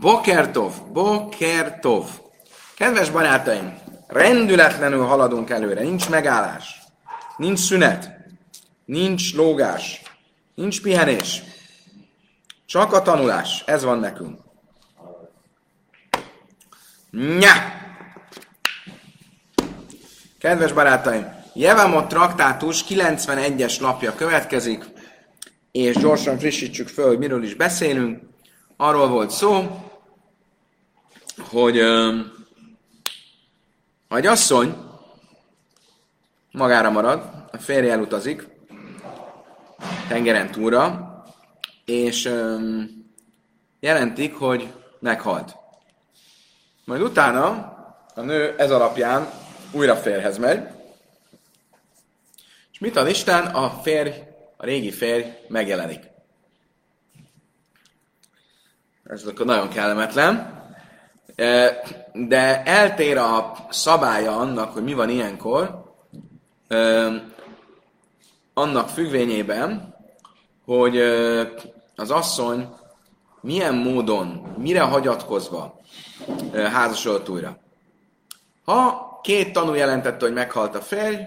[0.00, 2.06] Bokertov, Bokertov.
[2.76, 6.82] Kedves barátaim, rendületlenül haladunk előre, nincs megállás,
[7.36, 8.10] nincs szünet,
[8.84, 10.02] nincs lógás,
[10.54, 11.42] nincs pihenés,
[12.66, 14.40] csak a tanulás, ez van nekünk.
[17.10, 17.52] Nya!
[20.38, 24.84] Kedves barátaim, Jevamot traktátus 91-es lapja következik,
[25.72, 28.22] és gyorsan frissítsük föl, hogy miről is beszélünk.
[28.82, 29.80] Arról volt szó,
[31.48, 31.80] hogy
[34.08, 34.76] ha egy asszony
[36.50, 38.48] magára marad, a férje elutazik
[40.08, 41.12] tengeren túlra,
[41.84, 42.32] és
[43.80, 45.56] jelentik, hogy meghalt.
[46.84, 47.48] Majd utána
[48.14, 49.30] a nő ez alapján
[49.70, 50.68] újra férhez megy,
[52.72, 53.46] és mit ad Isten?
[53.46, 54.10] A férj,
[54.56, 56.11] a régi férj megjelenik.
[59.12, 60.60] Ez akkor nagyon kellemetlen.
[62.12, 65.84] De eltér a szabálya annak, hogy mi van ilyenkor,
[68.54, 69.94] annak függvényében,
[70.64, 70.96] hogy
[71.96, 72.68] az asszony
[73.40, 75.80] milyen módon, mire hagyatkozva
[76.52, 77.58] házasodott újra.
[78.64, 81.22] Ha két tanú jelentette, hogy meghalt a férj,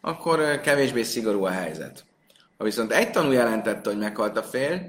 [0.00, 2.04] akkor kevésbé szigorú a helyzet.
[2.58, 4.80] Ha viszont egy tanú jelentette, hogy meghalt a férj,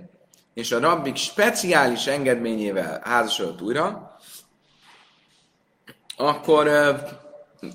[0.54, 4.18] és a rabbik speciális engedményével házasodott újra,
[6.18, 6.92] akkor ö,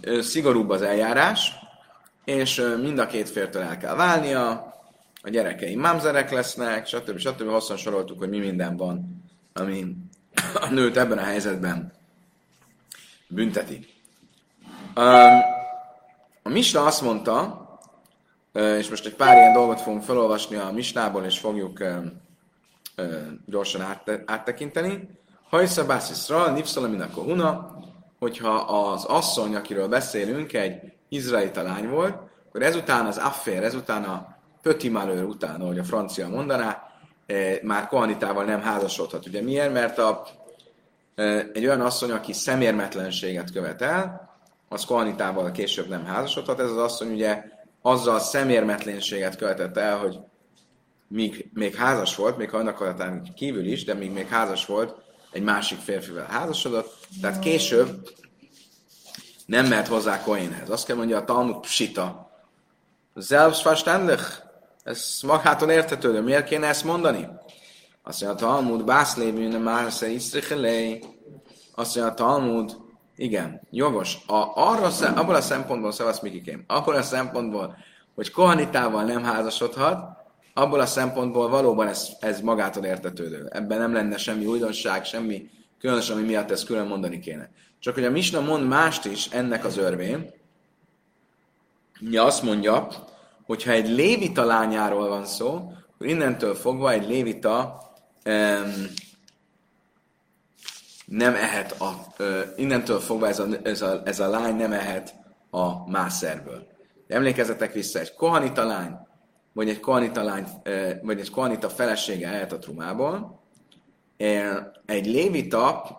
[0.01, 1.53] ö, szigorúbb az eljárás,
[2.25, 4.69] és ö, mind a két fértől el kell válnia,
[5.23, 7.19] a gyerekei mamzerek lesznek, stb.
[7.19, 7.49] stb.
[7.49, 9.97] Hosszan soroltuk, hogy mi minden van, ami
[10.55, 11.93] a nőt ebben a helyzetben
[13.29, 13.87] bünteti.
[16.43, 17.67] A Misna azt mondta,
[18.53, 21.83] és most egy pár ilyen dolgot fogunk felolvasni a Misnából, és fogjuk
[23.47, 23.81] gyorsan
[24.25, 25.09] áttekinteni.
[25.49, 27.77] Hajsza Bászisra, Nipszalamin a Kohuna,
[28.19, 32.17] hogyha az asszony, akiről beszélünk, egy izraelita lány volt,
[32.49, 36.83] akkor ezután az affér, ezután a petit malheur után, ahogy a francia mondaná,
[37.63, 39.27] már kohanitával nem házasodhat.
[39.27, 39.73] Ugye miért?
[39.73, 40.27] Mert a,
[41.53, 44.29] egy olyan asszony, aki szemérmetlenséget követel,
[44.69, 46.61] az kohanitával később nem házasodhat.
[46.61, 47.45] Ez az asszony ugye
[47.83, 50.19] azzal szemérmetlenséget követett el, hogy
[51.09, 54.95] míg még házas volt, még annak kívül is, de még még házas volt,
[55.31, 58.09] egy másik férfivel házasodott, tehát később
[59.47, 60.71] nem mert hozzá Kohénhez.
[60.71, 62.31] Azt kell mondja a Talmud Psita.
[63.21, 64.25] Selbstverständlich.
[64.83, 67.29] Ez magától értető, de miért kéne ezt mondani?
[68.03, 71.05] Azt mondja a Talmud, Bászlévű, nem már Isztrichelei.
[71.75, 72.77] Azt mondja a Talmud,
[73.17, 74.19] igen, jogos.
[74.27, 77.77] A, arra, abból a szempontból, szavasz Mikikém, abból a szempontból,
[78.15, 80.18] hogy kohanitával nem házasodhat,
[80.59, 83.49] abból a szempontból valóban ez, ez magától értetődő.
[83.51, 87.51] Ebben nem lenne semmi újdonság, semmi különös, ami miatt ezt külön mondani kéne.
[87.79, 90.31] Csak hogy a Misna mond mást is ennek az örvén,
[92.01, 92.89] ja, azt mondja,
[93.47, 97.83] hogy ha egy lévita lányáról van szó, akkor innentől fogva egy lévita
[98.25, 98.87] um,
[101.05, 105.15] nem ehet a, uh, innentől fogva ez a, ez, a, ez a lány nem ehet
[105.51, 106.67] a mászerből.
[107.09, 109.07] Emlékezzetek vissza, egy kohanita lány
[109.53, 110.47] vagy egy koanita, lány,
[111.03, 113.43] vagy egy koanita felesége ehet a trumából,
[114.87, 115.99] egy lévita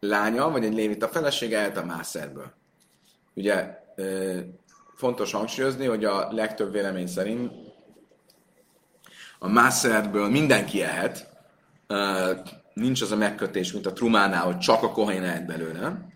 [0.00, 2.52] lánya, vagy egy lévita felesége ehet a mászerből.
[3.34, 3.78] Ugye
[4.94, 7.52] fontos hangsúlyozni, hogy a legtöbb vélemény szerint
[9.38, 11.28] a mászerből mindenki ehet,
[12.74, 16.08] nincs az a megkötés, mint a trumánál, hogy csak a kohén ehet belőle.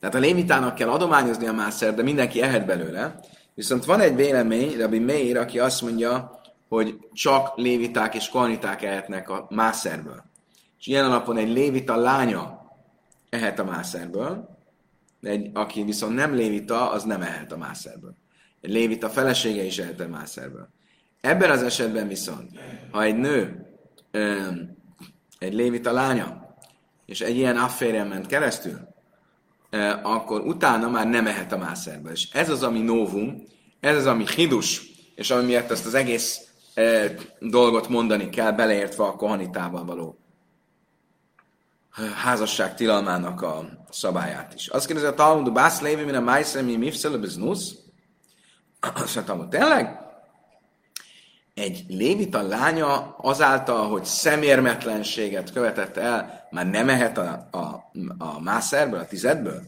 [0.00, 3.20] Tehát a lévitának kell adományozni a mászer, de mindenki ehet belőle.
[3.58, 9.30] Viszont van egy vélemény, Rabbi Meir, aki azt mondja, hogy csak léviták és kohaniták ehetnek
[9.30, 10.24] a mászerből.
[10.78, 12.72] És ilyen alapon egy lévita lánya
[13.28, 14.58] ehet a mászerből,
[15.22, 18.14] egy, aki viszont nem lévita, az nem ehet a mászerből.
[18.60, 20.68] Egy lévita felesége is ehet a mászerből.
[21.20, 22.50] Ebben az esetben viszont,
[22.90, 23.66] ha egy nő,
[25.38, 26.56] egy lévita lánya,
[27.06, 28.87] és egy ilyen afférjen ment keresztül,
[30.02, 32.12] akkor utána már nem ehet a mászerből.
[32.12, 33.42] És ez az, ami novum,
[33.80, 34.82] ez az, ami hidus,
[35.14, 36.40] és ami miatt ezt az egész
[36.74, 40.18] e, dolgot mondani kell, beleértve a kohanitával való
[42.14, 44.68] házasság tilalmának a szabályát is.
[44.68, 47.74] Azt kérdezi a Talmud, Bász Lévi, min a Májszemi Mifszelő Biznusz?
[48.94, 50.07] Azt mondta, tényleg?
[51.58, 58.98] Egy lévita lánya azáltal, hogy szemérmetlenséget követett el, már nem ehet a, a, a mászerből,
[58.98, 59.62] a tizedből?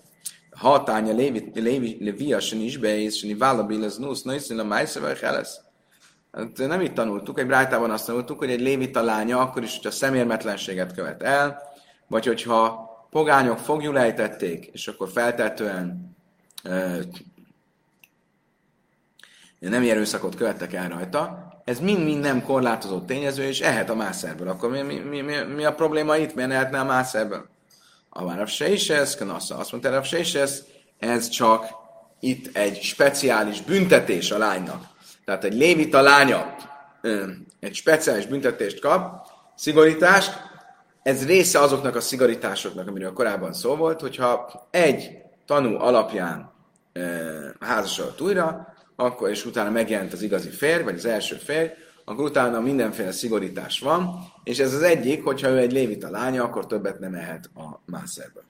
[0.51, 5.61] Hatánya Lévi, Lévi, Lévia, se is beész, se válabil az nusz, nőszín a májszevel lesz.
[6.33, 9.91] Hát nem itt tanultuk, egy brájtában azt tanultuk, hogy egy lévita lánya akkor is, hogyha
[9.91, 11.63] szemérmetlenséget követ el,
[12.07, 16.17] vagy hogyha pogányok fogjulejtették, és akkor feltetően
[19.59, 24.49] nem erőszakot követtek el rajta, ez mind-mind nem korlátozó tényező, és ehet a mászerből.
[24.49, 26.35] Akkor mi, mi, mi, mi, mi a probléma itt?
[26.35, 27.49] Miért ehetne a mászerből?
[28.09, 28.49] A Várav
[28.89, 30.65] ez, Kanassa azt mondta, Rav ez,
[30.99, 31.67] ez csak
[32.21, 34.85] itt egy speciális büntetés a lánynak.
[35.25, 36.57] Tehát egy lévita lánya
[37.61, 39.27] egy speciális büntetést kap,
[39.57, 40.49] szigorítást,
[41.03, 45.11] ez része azoknak a szigorításoknak, amiről korábban szó volt, hogyha egy
[45.47, 46.53] tanú alapján
[46.93, 47.01] e,
[47.61, 48.70] házasodott újra,
[49.01, 51.69] akkor és utána megjelent az igazi férj, vagy az első férj,
[52.05, 56.67] akkor utána mindenféle szigorítás van, és ez az egyik, hogyha ő egy lévita lánya, akkor
[56.67, 58.45] többet nem ehet a mászerből.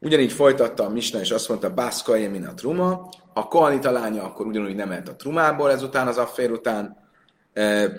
[0.00, 4.46] Ugyanígy folytatta a Misna, és azt mondta, Bászka min a truma, a kohanita lánya akkor
[4.46, 6.96] ugyanúgy nem ehet a trumából ezután, az affér után.
[7.52, 7.92] E,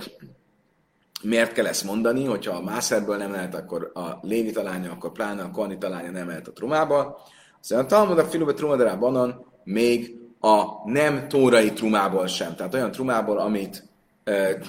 [1.24, 5.42] miért kell ezt mondani, hogyha a mászerből nem lehet, akkor a lévita lánya, akkor pláne
[5.42, 7.18] a kohanita lánya nem lehet a trumából.
[7.62, 12.56] Aztán a Talmud a filuba trumadarában még a nem tórai trumából sem.
[12.56, 13.84] Tehát olyan trumából, amit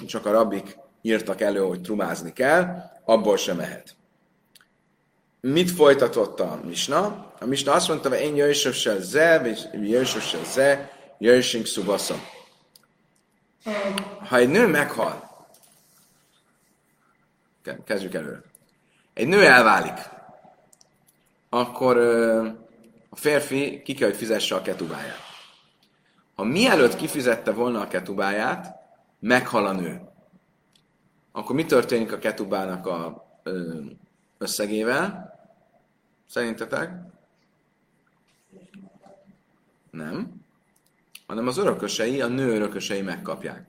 [0.07, 3.95] csak a rabbik írtak elő, hogy trumázni kell, abból sem mehet.
[5.41, 7.33] Mit folytatott a Misna?
[7.39, 12.15] A Misna azt mondta, hogy én jöjjössel ze, vagy jöjjössel ze, jöjjössünk szubasza.
[14.27, 15.47] Ha egy nő meghal,
[17.85, 18.41] kezdjük előre.
[19.13, 20.09] Egy nő elválik,
[21.49, 21.97] akkor
[23.09, 25.28] a férfi ki kell, hogy fizesse a ketubáját.
[26.39, 28.75] Ha mielőtt kifizette volna a ketubáját,
[29.19, 30.01] meghal a nő,
[31.31, 33.25] akkor mi történik a ketubának a
[34.37, 35.33] összegével?
[36.27, 36.91] Szerintetek?
[39.91, 40.41] Nem.
[41.27, 43.67] Hanem az örökösei, a nő örökösei megkapják.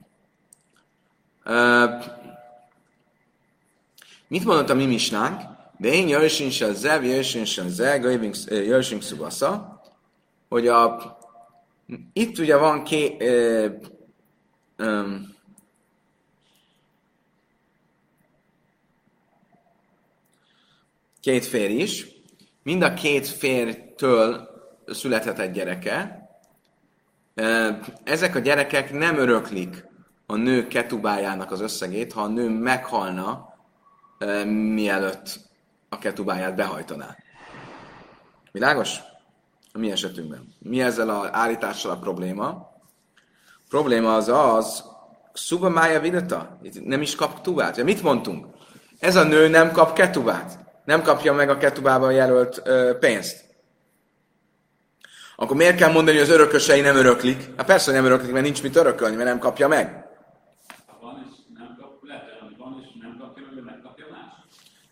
[4.27, 5.41] Mit mondott a mi misnánk?
[5.77, 8.03] De én jöjjön se zev, jöjjön se zev,
[8.49, 9.81] jöjjön szubasza,
[10.49, 11.19] hogy a,
[12.13, 13.67] itt ugye van két, ö,
[14.75, 15.15] ö,
[21.21, 22.07] két férj is,
[22.63, 24.49] mind a két fértől
[24.85, 26.19] születhet egy gyereke.
[28.03, 29.85] Ezek a gyerekek nem öröklik
[30.25, 33.55] a nő ketubájának az összegét, ha a nő meghalna,
[34.45, 35.39] mielőtt
[35.89, 37.15] a ketubáját behajtaná.
[38.51, 38.99] Világos?
[39.73, 40.55] A mi esetünkben.
[40.59, 42.47] Mi ezzel az állítással a probléma?
[42.47, 44.89] A probléma az az,
[45.33, 46.59] Szuba mája vidata?
[46.83, 47.83] Nem is kap ketubát.
[47.83, 48.45] Mit mondtunk?
[48.99, 50.59] Ez a nő nem kap ketubát.
[50.85, 53.45] Nem kapja meg a ketubában jelölt ö, pénzt.
[55.35, 57.49] Akkor miért kell mondani, hogy az örökösei nem öröklik?
[57.57, 60.05] Hát persze, hogy nem öröklik, mert nincs mit örökölni, mert nem kapja meg.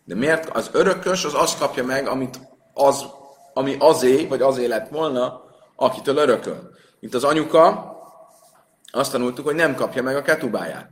[0.04, 2.40] De miért az örökös az azt kapja meg, amit
[2.72, 3.06] az,
[3.52, 5.44] ami azé, vagy azé lett volna,
[5.76, 6.70] akitől örököl.
[7.00, 7.94] Mint az anyuka,
[8.92, 10.90] azt tanultuk, hogy nem kapja meg a ketubáját.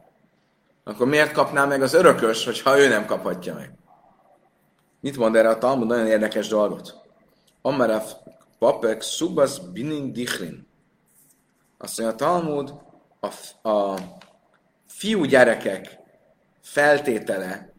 [0.85, 3.73] Akkor miért kapná meg az örökös, hogyha ő nem kaphatja meg?
[5.01, 5.87] Mit mond erre a Talmud?
[5.87, 6.95] Nagyon érdekes dolgot.
[7.63, 8.13] Amaraf
[8.59, 10.67] papek subas bining dichlin.
[11.79, 12.75] Azt mondja a Talmud,
[13.21, 13.99] a, a
[14.87, 15.99] fiú gyerekek
[16.61, 17.73] feltétele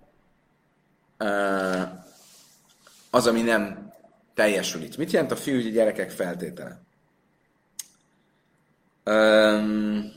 [3.10, 3.89] az, ami nem
[4.34, 4.98] teljesül itt.
[4.98, 6.82] Mit jelent a fiúgyi gyerekek feltétele?
[9.06, 10.12] Um,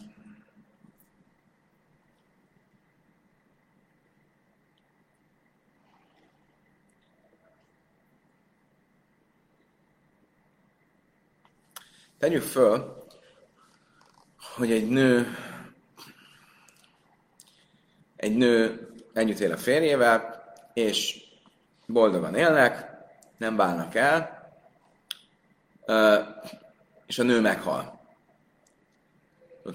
[12.18, 13.06] tegyük föl,
[14.56, 15.36] hogy egy nő
[18.22, 21.22] egy nő együtt él a férjével, és
[21.86, 22.91] boldogan élnek,
[23.42, 24.50] nem válnak el,
[27.06, 28.00] és a nő meghal.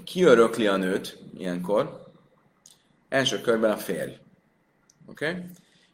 [0.03, 2.05] Ki örökli a nőt ilyenkor?
[3.09, 4.19] Első körben a férj.
[5.07, 5.29] Oké?
[5.29, 5.43] Okay?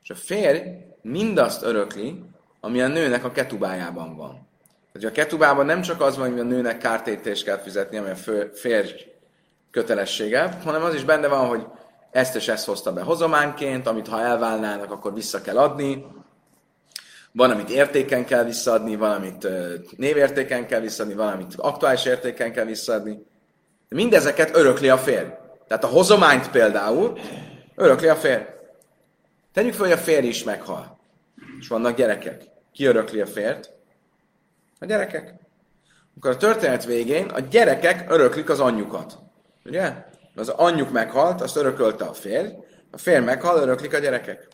[0.03, 0.59] És a férj
[1.01, 2.23] mindazt örökli,
[2.59, 4.47] ami a nőnek a ketubájában van.
[4.91, 8.15] Tehát a ketubában nem csak az van, hogy a nőnek kártérítést kell fizetni, ami a
[8.53, 8.91] férj
[9.71, 11.67] kötelessége, hanem az is benne van, hogy
[12.11, 16.05] ezt és ezt hozta be hozománként, amit ha elválnának, akkor vissza kell adni.
[17.33, 19.47] Van, amit értéken kell visszaadni, van, amit
[19.97, 23.25] névértéken kell visszaadni, van, amit aktuális értéken kell visszaadni.
[23.89, 25.27] De mindezeket örökli a férj.
[25.67, 27.19] Tehát a hozományt például
[27.75, 28.43] örökli a férj.
[29.53, 30.99] Tegyük fel, hogy a férj is meghal.
[31.59, 32.43] És vannak gyerekek.
[32.71, 33.71] Ki örökli a férjt?
[34.79, 35.33] A gyerekek.
[36.17, 39.19] Akkor a történet végén a gyerekek öröklik az anyjukat.
[39.65, 39.93] Ugye?
[40.35, 42.49] Az anyjuk meghalt, azt örökölte a férj,
[42.91, 44.47] a férj meghal, öröklik a gyerekek.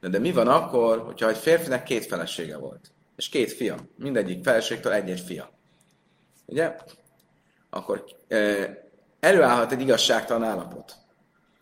[0.00, 4.44] De, de mi van akkor, hogyha egy férfinek két felesége volt, és két fia, mindegyik
[4.44, 5.50] feleségtől egy-egy fia.
[6.46, 6.76] Ugye?
[7.70, 8.04] Akkor
[9.20, 10.94] előállhat egy igazságtalan állapot.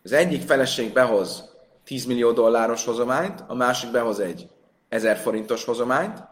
[0.03, 4.49] Az egyik feleség behoz 10 millió dolláros hozományt, a másik behoz egy
[4.89, 6.23] 1000 forintos hozományt,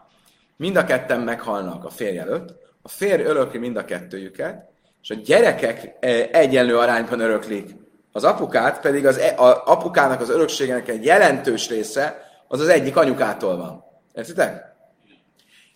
[0.56, 4.70] mind a ketten meghalnak a férj előtt, a férj örökli mind a kettőjüket,
[5.02, 5.96] és a gyerekek
[6.32, 7.74] egyenlő arányban öröklik.
[8.12, 12.96] Az apukát pedig az e, a apukának az örökségének egy jelentős része az az egyik
[12.96, 13.84] anyukától van.
[14.12, 14.76] Értitek?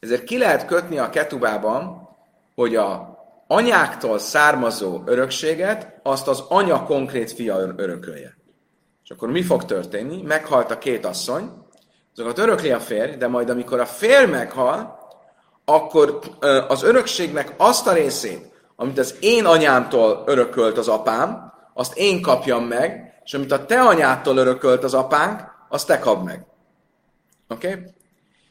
[0.01, 2.09] Ezért ki lehet kötni a ketubában,
[2.55, 8.37] hogy a anyáktól származó örökséget azt az anya konkrét fia örökölje.
[9.05, 10.23] És akkor mi fog történni?
[10.23, 11.51] Meghalt a két asszony,
[12.17, 14.99] azokat örökli a férj, de majd amikor a férj meghal,
[15.65, 16.21] akkor
[16.69, 22.65] az örökségnek azt a részét, amit az én anyámtól örökölt az apám, azt én kapjam
[22.65, 26.47] meg, és amit a te anyától örökölt az apánk, azt te kap meg.
[27.49, 27.69] Oké?
[27.69, 27.83] Okay?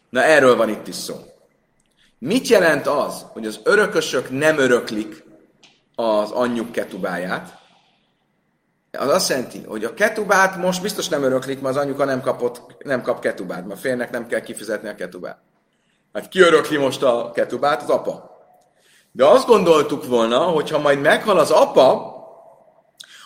[0.10, 1.16] Na erről van itt is szó.
[2.20, 5.24] Mit jelent az, hogy az örökösök nem öröklik
[5.96, 7.60] az anyjuk ketubáját?
[8.98, 12.84] Az azt jelenti, hogy a ketubát most biztos nem öröklik, mert az anyuka nem, kapott,
[12.84, 15.40] nem kap ketubát, mert a nem kell kifizetni a ketubát.
[16.14, 17.82] Hát ki örökli most a ketubát?
[17.82, 18.30] Az apa.
[19.12, 22.11] De azt gondoltuk volna, hogy ha majd meghal az apa,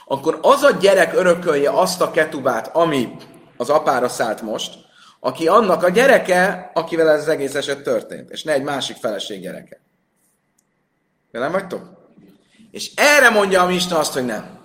[0.05, 3.15] akkor az a gyerek örökölje azt a ketubát, ami
[3.57, 4.73] az apára szállt most,
[5.19, 9.41] aki annak a gyereke, akivel ez az egész eset történt, és ne egy másik feleség
[9.41, 9.81] gyereke.
[11.31, 12.03] De nem vagytok?
[12.71, 14.59] És erre mondja a Mista azt, hogy nem.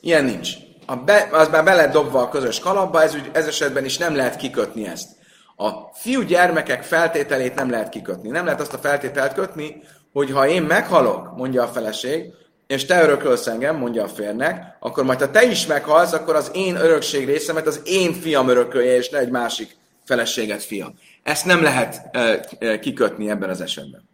[0.00, 0.50] Ilyen nincs.
[0.86, 4.16] A be, az már be lett dobva a közös kalapba, ez, ez esetben is nem
[4.16, 5.08] lehet kikötni ezt.
[5.56, 8.28] A fiú gyermekek feltételét nem lehet kikötni.
[8.28, 12.32] Nem lehet azt a feltételt kötni, hogy ha én meghalok, mondja a feleség,
[12.66, 16.50] és te örökölsz engem, mondja a férnek, akkor majd ha te is meghalsz, akkor az
[16.54, 20.92] én örökség részemet az én fiam örökölje, és ne egy másik feleséget fia.
[21.22, 24.08] Ezt nem lehet e, e, kikötni ebben az esetben.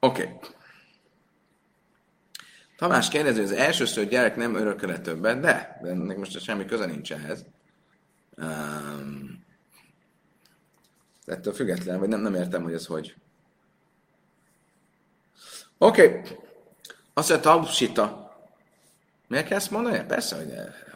[0.00, 0.22] Oké.
[0.22, 0.36] Okay.
[2.76, 6.86] Tamás kérdezi, hogy az elsőször gyerek nem örököle többet, de, de ennek most semmi köze
[6.86, 7.44] nincs ehhez.
[8.36, 9.29] Um,
[11.30, 13.14] ettől független, vagy nem, nem értem, hogy ez hogy.
[15.78, 16.06] Oké.
[16.06, 16.20] Okay.
[17.14, 18.30] Azt mondja, Taubsita.
[19.28, 20.04] Miért kell ezt mondani?
[20.08, 20.52] Persze, hogy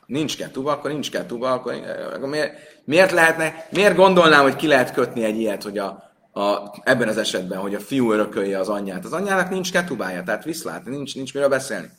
[0.06, 1.74] nincs ketuba, akkor nincs ketuba, akkor,
[2.14, 2.52] akkor miért,
[2.84, 7.16] miért lehetne, miért gondolnám, hogy ki lehet kötni egy ilyet, hogy a, a, ebben az
[7.16, 9.04] esetben, hogy a fiú örökölje az anyját.
[9.04, 11.90] Az anyjának nincs ketubája, tehát viszlát, nincs, nincs miről beszélni.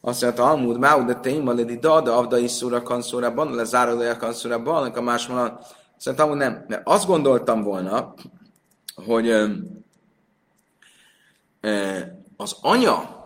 [0.00, 4.16] Azt mondja, Almud, Máu, de téma, ledi da, de avda is szúra kanszórában, le záródója
[4.16, 5.26] kanszórában, a más
[5.98, 6.64] Szerintem nem.
[6.68, 8.14] Mert azt gondoltam volna,
[8.94, 9.30] hogy
[12.36, 13.16] az anya,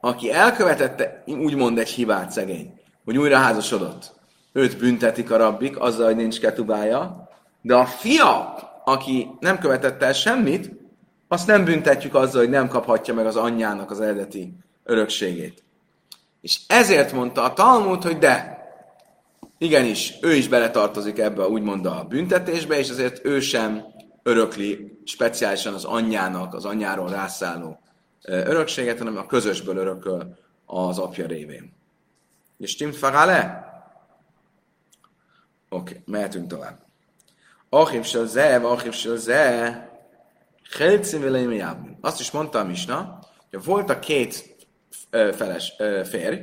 [0.00, 4.14] aki elkövetette úgymond egy hibát szegény, hogy újra házasodott,
[4.52, 7.28] őt büntetik a rabbik azzal, hogy nincs ketubája,
[7.62, 8.54] de a fia,
[8.84, 10.70] aki nem követette el semmit,
[11.28, 14.52] azt nem büntetjük azzal, hogy nem kaphatja meg az anyjának az eredeti
[14.84, 15.62] örökségét.
[16.40, 18.57] És ezért mondta a Talmud, hogy de,
[19.58, 23.84] igenis, ő is beletartozik ebbe úgymond a büntetésbe, és azért ő sem
[24.22, 27.80] örökli speciálisan az anyjának, az anyjáról rászálló
[28.22, 31.72] örökséget, hanem a közösből örököl az apja révén.
[32.58, 33.66] És Tim Farale?
[35.68, 36.78] Oké, okay, mehetünk tovább.
[37.68, 39.88] Achiv se ze, achiv se ze,
[42.00, 43.18] Azt is mondta a Misna,
[43.50, 44.56] hogy volt a két
[45.10, 45.72] feles
[46.04, 46.40] férj,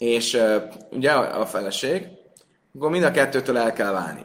[0.00, 2.06] és uh, ugye a, feleség,
[2.74, 4.24] akkor mind a kettőtől el kell válni.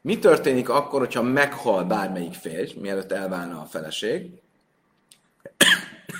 [0.00, 4.30] Mi történik akkor, hogyha meghal bármelyik férj, mielőtt elválna a feleség?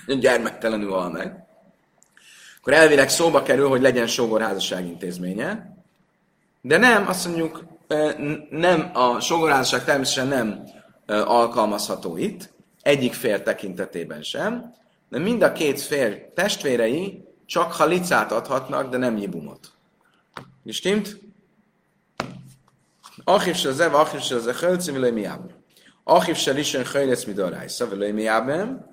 [0.21, 1.47] Gyermektelenül hal meg.
[2.59, 5.76] Akkor elvileg szóba kerül, hogy legyen sógorházasság intézménye.
[6.61, 7.64] De nem, azt mondjuk,
[8.50, 10.64] nem, a sógorházasság természetesen nem
[11.07, 12.52] alkalmazható itt,
[12.83, 14.75] egyik fér tekintetében sem,
[15.09, 19.73] de mind a két fér testvérei csak halicát adhatnak, de nem jibumot.
[20.67, 21.21] Stimmt?
[23.25, 25.57] Achiv se zeva, achiv se ze chölci, vilaj miábem.
[26.05, 28.87] Achiv se lisen chölec midarájsza, vilaj miábem.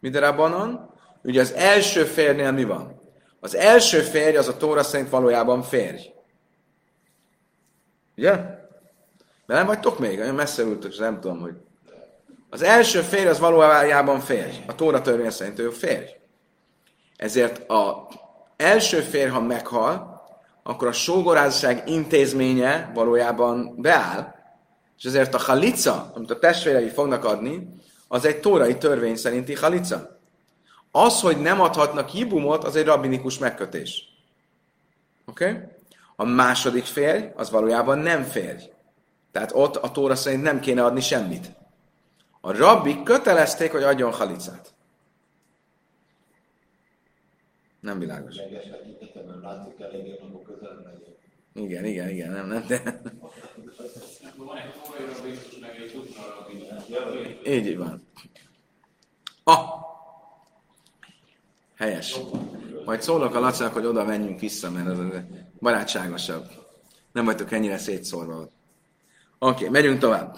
[0.00, 0.90] Midarabanon.
[1.22, 3.00] Ugye az első férnél mi van?
[3.40, 6.12] Az első férj az a Tóra szerint valójában férj.
[8.16, 8.32] Ugye?
[9.46, 10.18] De nem vagytok még?
[10.18, 11.54] Olyan messze ültök, nem tudom, hogy...
[12.50, 14.56] Az első férj az valójában férj.
[14.66, 16.16] A Tóra törvény szerint ő férj.
[17.16, 18.08] Ezért a
[18.56, 20.22] első férj, ha meghal,
[20.62, 24.34] akkor a sógorázság intézménye valójában beáll,
[24.98, 27.68] És ezért a halica, amit a testvérei fognak adni,
[28.08, 30.18] az egy tórai törvény szerinti halica.
[30.90, 34.04] Az, hogy nem adhatnak hibumot, az egy rabinikus megkötés.
[35.26, 35.50] Oké?
[35.50, 35.62] Okay?
[36.16, 38.62] A második férj, az valójában nem férj.
[39.32, 41.46] Tehát ott a tóra szerint nem kéne adni semmit.
[42.40, 44.74] A rabbik kötelezték, hogy adjon halicát.
[47.86, 48.36] Nem világos.
[51.54, 53.00] Igen, igen, igen, nem, nem, de...
[57.44, 58.06] Így van.
[59.44, 59.68] Ah!
[61.76, 62.18] Helyes.
[62.84, 64.98] Majd szólok a Lacinak, hogy oda menjünk vissza, mert az
[65.60, 66.44] barátságosabb.
[67.12, 68.52] Nem vagytok ennyire szétszórva ott.
[69.38, 70.36] Oké, okay, megyünk tovább.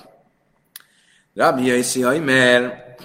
[1.35, 3.03] Rabbi Jaiszi mert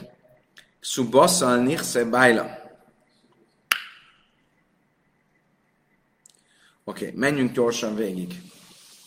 [0.79, 2.62] Subasszal Nichse Bájla.
[6.83, 8.41] Oké, okay, menjünk gyorsan végig.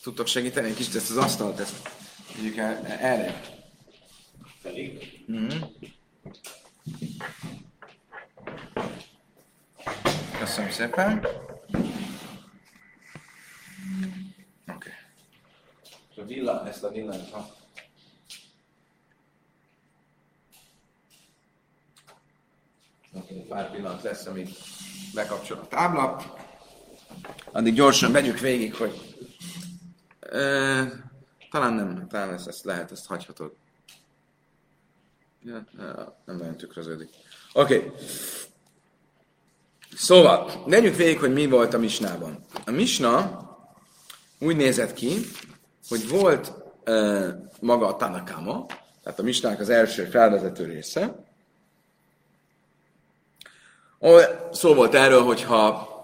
[0.03, 1.89] Tudtok segíteni egy kicsit ezt az asztalt, ezt
[2.37, 3.41] vigyük el, erre.
[4.63, 5.25] Pedig?
[5.33, 5.63] Mm-hmm.
[10.39, 11.27] Köszönöm szépen.
[14.67, 14.91] Oké.
[16.15, 16.25] Okay.
[16.25, 17.57] A villa, ezt a villányt, ha
[23.49, 24.49] pár pillanat lesz, amíg
[25.15, 26.35] bekapcsol a tábla.
[27.53, 29.17] Addig gyorsan megyünk végig, hogy
[30.21, 30.39] e,
[31.51, 33.53] talán nem, talán ezt, ezt lehet, ezt hagyhatod.
[35.43, 35.65] Ja,
[36.25, 37.09] nem nagyon tükröződik.
[37.53, 37.77] Oké.
[37.77, 37.93] Okay.
[39.97, 42.45] Szóval, menjünk végig, hogy mi volt a misnában.
[42.65, 43.41] A misna
[44.39, 45.15] úgy nézett ki,
[45.89, 46.53] hogy volt
[46.85, 46.93] e,
[47.61, 48.67] maga a Tanakama,
[49.03, 51.25] tehát a misnának az első felvezető része,
[54.53, 55.95] Szó volt erről, hogyha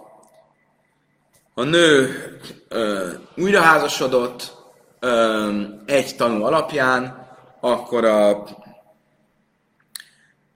[1.55, 2.11] a nő
[2.69, 4.57] ö, újraházasodott
[5.01, 7.29] ö, egy tanú alapján,
[7.61, 8.45] akkor a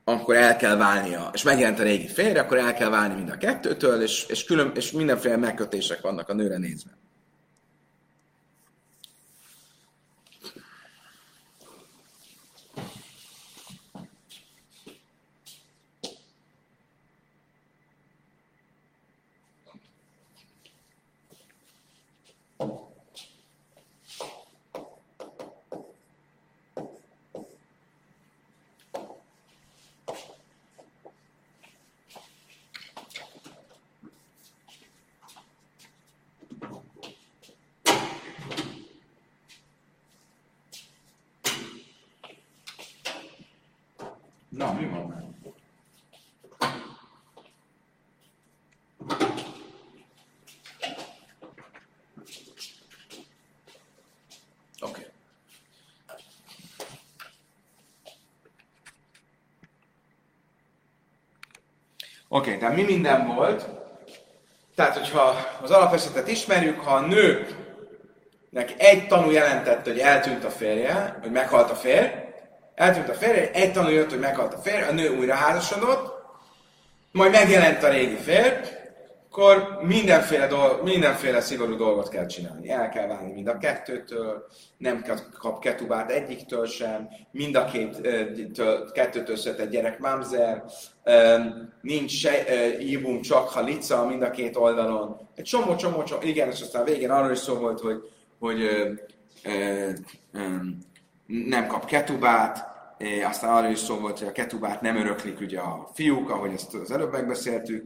[0.08, 3.36] akkor el kell válnia, és megjelent a régi férje, akkor el kell válni mind a
[3.36, 6.90] kettőtől, és, és, külön, és mindenféle megkötések vannak a nőre nézve.
[44.56, 45.24] Na, mi van már?
[62.28, 62.55] Oké.
[62.66, 63.66] Oké, tehát mi minden volt?
[64.74, 71.18] Tehát, hogyha az alapesetet ismerjük, ha a nőnek egy tanú jelentett, hogy eltűnt a férje,
[71.22, 72.06] hogy meghalt a férj,
[72.74, 76.14] eltűnt a férje, egy tanú jött, hogy meghalt a férje, a nő újra házasodott,
[77.12, 78.56] majd megjelent a régi férj,
[79.36, 82.70] akkor mindenféle, dolg, mindenféle szigorú dolgot kell csinálni.
[82.70, 84.46] El kell válni mind a kettőtől,
[84.76, 85.04] nem
[85.38, 88.00] kap ketubát egyiktől sem, mind a két,
[88.92, 90.64] kettőtől született gyerek mamzer,
[91.80, 92.32] nincs se,
[92.78, 95.28] ibum, csak halica mind a két oldalon.
[95.34, 98.92] Egy csomó, csomó, csomó, igen, és aztán végén arról is szó volt, hogy, hogy ö,
[99.44, 99.90] ö,
[100.32, 100.40] ö,
[101.26, 102.74] nem kap ketubát,
[103.28, 106.74] aztán arra is szó volt, hogy a ketubát nem öröklik ugye a fiúk, ahogy ezt
[106.74, 107.84] az előbb megbeszéltük,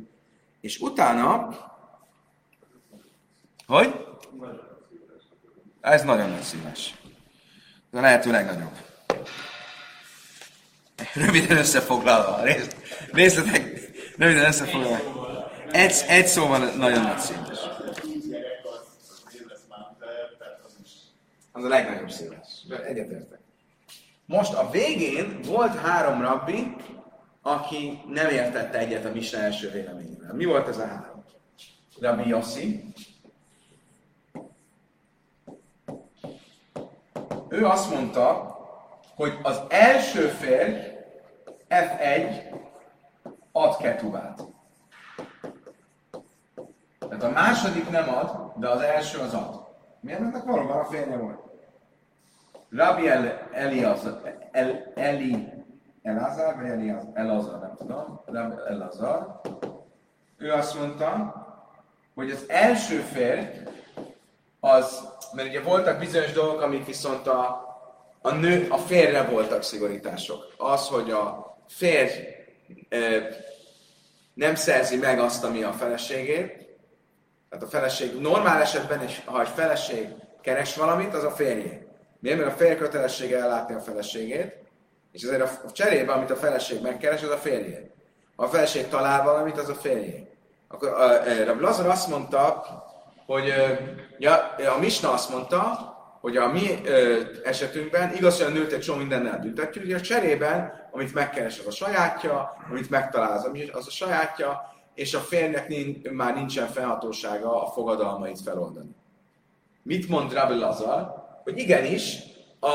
[0.61, 1.49] és utána,
[3.67, 4.07] hogy?
[5.81, 6.95] Ez nagyon nagy szíves.
[7.93, 8.77] Ez a lehető legnagyobb.
[11.15, 12.43] Röviden összefoglalva.
[13.13, 15.51] Részletek, röviden összefoglalva.
[15.71, 17.59] Egy, egy szóval nagyon nagy szíves.
[21.53, 22.49] Az a legnagyobb szíves.
[22.87, 23.39] Egyetértek.
[24.27, 26.77] Most a végén volt három rabbi,
[27.43, 30.20] aki nem értette egyet a Misna első véleményével.
[30.33, 31.25] Mi volt ez a három?
[32.01, 32.93] Rabbi Yossi.
[37.49, 38.59] Ő azt mondta,
[39.15, 40.91] hogy az első férj
[41.69, 42.55] F1
[43.53, 44.43] ad ketubát.
[46.99, 49.67] Tehát a második nem ad, de az első az ad.
[50.01, 50.21] Miért?
[50.21, 51.39] Mert valóban a férje volt.
[52.71, 55.49] Rabbi El, Eliazar, El, Eli,
[56.03, 59.41] Elazar, vagy Eliaz, Elazar, nem tudom, Rabbi Elazar,
[60.41, 61.35] ő azt mondta,
[62.15, 63.47] hogy az első férj,
[64.61, 67.69] az, mert ugye voltak bizonyos dolgok, amik viszont a
[68.23, 70.55] a nő, a férre voltak szigorítások.
[70.57, 72.11] Az, hogy a férj
[72.89, 73.19] ö,
[74.35, 76.69] nem szerzi meg azt, ami a feleségét,
[77.49, 80.09] tehát a feleség normál esetben, is, ha egy feleség
[80.41, 81.87] keres valamit, az a férjé.
[82.19, 82.39] Miért?
[82.39, 84.55] Mert a férj kötelessége ellátni a feleségét,
[85.13, 87.91] és ezért a cserébe, amit a feleség megkeres, az a férjé.
[88.37, 90.30] Ha a feleség talál valamit, az a férjé.
[90.73, 90.89] Akkor
[91.49, 92.63] a Lazar azt mondta,
[93.27, 93.55] hogy
[94.19, 94.35] ja,
[94.77, 95.89] a Misna azt mondta,
[96.21, 96.81] hogy a mi
[97.45, 101.67] esetünkben igaz, hogy a nőt egy csomó mindennel büntetjük, hogy a cserében, amit megkeres, az
[101.67, 103.33] a sajátja, amit megtalál,
[103.73, 108.95] az, a sajátja, és a férnek nincs, már nincsen felhatósága a fogadalmait feloldani.
[109.83, 111.15] Mit mond Rabbi Lazar?
[111.43, 112.19] Hogy igenis,
[112.61, 112.69] a,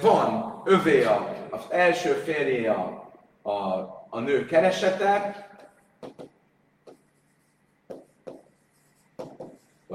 [0.00, 3.10] van övé a, az első férje a,
[3.50, 3.54] a,
[4.10, 5.44] a nő keresete,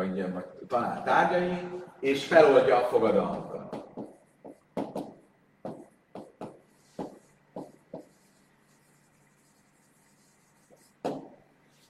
[0.07, 1.67] vagy, vagy talál tárgyai,
[1.99, 3.59] és feloldja a fogadalmakat.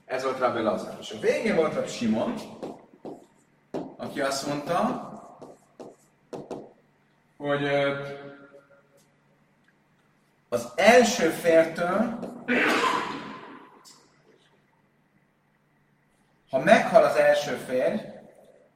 [0.04, 0.96] Ez volt Rabbi Lazar.
[1.00, 2.34] És a végén volt Rabbi Simon,
[3.96, 5.10] aki azt mondta,
[7.36, 7.66] hogy
[10.48, 12.18] az első fértől,
[16.52, 17.96] ha meghal az első férj,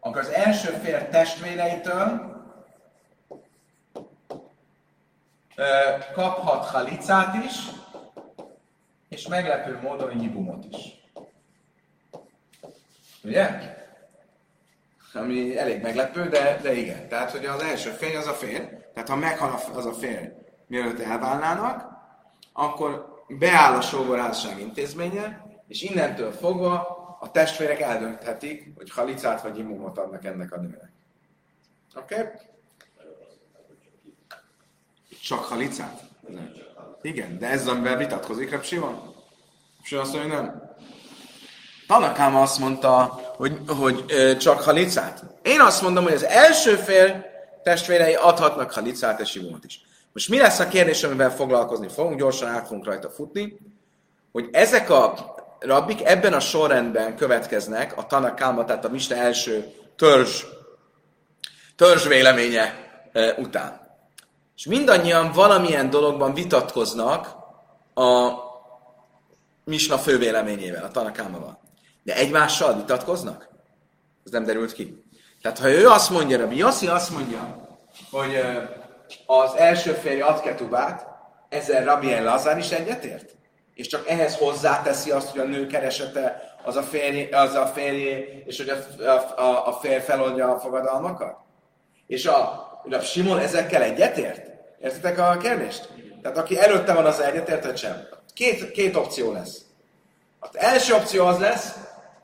[0.00, 2.34] akkor az első férj testvéreitől
[6.12, 7.54] kaphat halicát is,
[9.08, 10.76] és meglepő módon nyibumot is.
[13.24, 13.48] Ugye?
[15.12, 17.08] Ami elég meglepő, de, de igen.
[17.08, 20.26] Tehát, hogy az első férj az a férj, tehát ha meghal az a férj,
[20.66, 21.88] mielőtt elválnának,
[22.52, 29.98] akkor beáll a sógorházasság intézménye, és innentől fogva a testvérek eldönthetik, hogy halicát vagy imumot
[29.98, 30.92] adnak ennek a nőnek.
[31.94, 32.14] Oké?
[32.14, 32.26] Okay?
[35.22, 36.00] Csak halicát?
[36.28, 36.52] Nem.
[37.02, 39.14] Igen, de ez amivel vitatkozik Reb Simon.
[39.82, 40.74] Simon azt mondja, nem.
[41.86, 45.24] Tanakám azt mondta, hogy, hogy ö, csak halicát.
[45.42, 47.24] Én azt mondom, hogy az első fél
[47.62, 49.80] testvérei adhatnak halicát és imumot is.
[50.12, 53.58] Most mi lesz a kérdés, amivel foglalkozni fogunk, gyorsan át fogunk rajta futni,
[54.32, 60.44] hogy ezek a rabbik ebben a sorrendben következnek a Tanakáma, tehát a Mista első törzs,
[61.76, 62.74] törzs véleménye
[63.12, 63.80] e, után.
[64.56, 67.36] És mindannyian valamilyen dologban vitatkoznak
[67.94, 68.30] a
[69.64, 71.60] Misna fővéleményével, a Tanakámával.
[72.02, 73.48] De egymással vitatkoznak?
[74.24, 75.04] Ez nem derült ki.
[75.42, 77.68] Tehát ha ő azt mondja, Rabbi Yossi azt mondja,
[78.10, 78.40] hogy
[79.26, 81.06] az első férj Atketubát,
[81.48, 83.35] ezzel Rabbi Lazár is egyetért?
[83.76, 88.42] És csak ehhez hozzáteszi azt, hogy a nő keresete az a férj, az a férjé,
[88.46, 88.68] és hogy
[89.06, 91.36] a, a, a férj feloldja a fogadalmakat?
[92.06, 92.38] És a,
[92.90, 94.50] a Simon ezekkel egyetért?
[94.80, 95.88] Értitek a kérdést?
[96.22, 98.08] Tehát aki előtte van, az egyetért, vagy sem?
[98.34, 99.60] Két, két opció lesz.
[100.40, 101.74] Az első opció az lesz,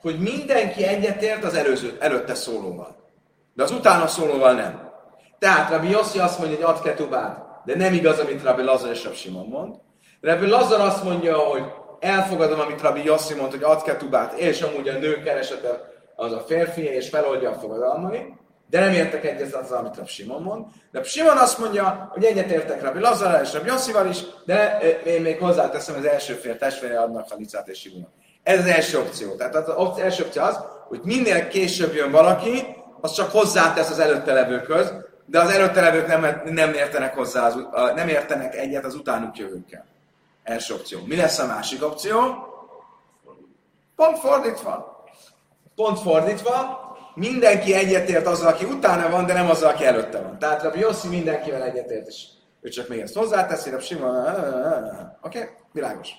[0.01, 2.97] hogy mindenki egyetért az előző, előtte szólóval.
[3.55, 4.91] De az utána szólóval nem.
[5.39, 9.05] Tehát Rabbi Yossi azt mondja, hogy ad ketubát, de nem igaz, amit Rabbi Lazar és
[9.05, 9.77] Rabbi Simon mond.
[10.23, 11.63] Rabbi Lazar azt mondja, hogy
[12.01, 16.45] elfogadom, amit Rabbi Yossi mondta, hogy ad ketubát, és amúgy a nő keresete az a
[16.47, 18.35] férfi, és feloldja a fogadalmai,
[18.71, 20.65] de nem értek egyet azzal, amit Rabbi Simon mond.
[20.91, 25.39] De Simon azt mondja, hogy egyetértek Rabbi Lazar és Rabbi Yossival is, de én még
[25.39, 28.11] hozzáteszem, az első fél testvére adnak Halicát és Simonot.
[28.43, 29.35] Ez az első opció.
[29.35, 30.59] Tehát az első opció az,
[30.89, 32.67] hogy minél később jön valaki,
[33.01, 34.93] az csak hozzátesz az előtte levőkhöz,
[35.27, 37.55] de az előtte levők nem, nem értenek hozzá, az,
[37.95, 39.91] nem értenek egyet az utánuk jövőkkel.
[40.43, 40.99] Első opció.
[41.07, 42.19] Mi lesz a másik opció?
[43.97, 45.05] Pont fordítva.
[45.75, 46.81] Pont fordítva,
[47.15, 50.39] mindenki egyetért azzal, aki utána van, de nem azzal, aki előtte van.
[50.39, 52.25] Tehát Rabbi Yossi mindenkivel egyetért, és
[52.61, 54.27] ő csak még ezt hozzáteszi, Rabbi Simon,
[55.23, 55.49] oké, okay?
[55.73, 56.11] világos.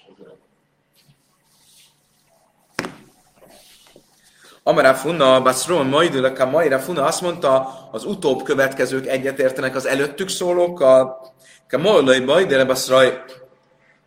[4.64, 10.30] Amara Funa, Basron, Majdülök, a Majra Funa azt mondta, az utóbb következők egyetértenek az előttük
[10.30, 11.34] szólókkal.
[11.68, 13.24] Kamolai Majdele Basraj,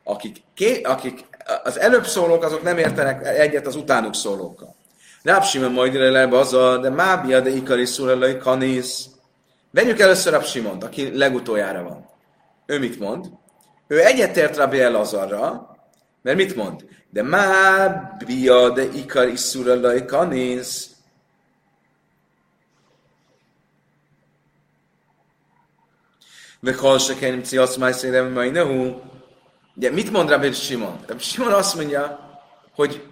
[0.08, 1.24] akik, ké, akik
[1.64, 4.74] az előbb szólók, azok nem értenek egyet az utánuk szólókkal.
[5.22, 5.94] Rápsimon majd
[6.32, 9.06] az a, de mábia, de ikari szurelai kanisz.
[9.70, 12.08] Vegyük először Simont, aki legutoljára van.
[12.66, 13.26] Ő mit mond?
[13.86, 15.76] Ő egyetért Rabbi Elazarra,
[16.22, 16.84] mert mit mond?
[17.10, 19.36] De mábia, de ikari
[20.06, 20.90] kanisz.
[26.60, 28.94] Vekal se kenim azt máj szépen majd nehu.
[29.76, 30.98] Ugye mit mond Rabbi Simon?
[31.06, 32.18] Rabbi Simon azt mondja,
[32.74, 33.02] hogy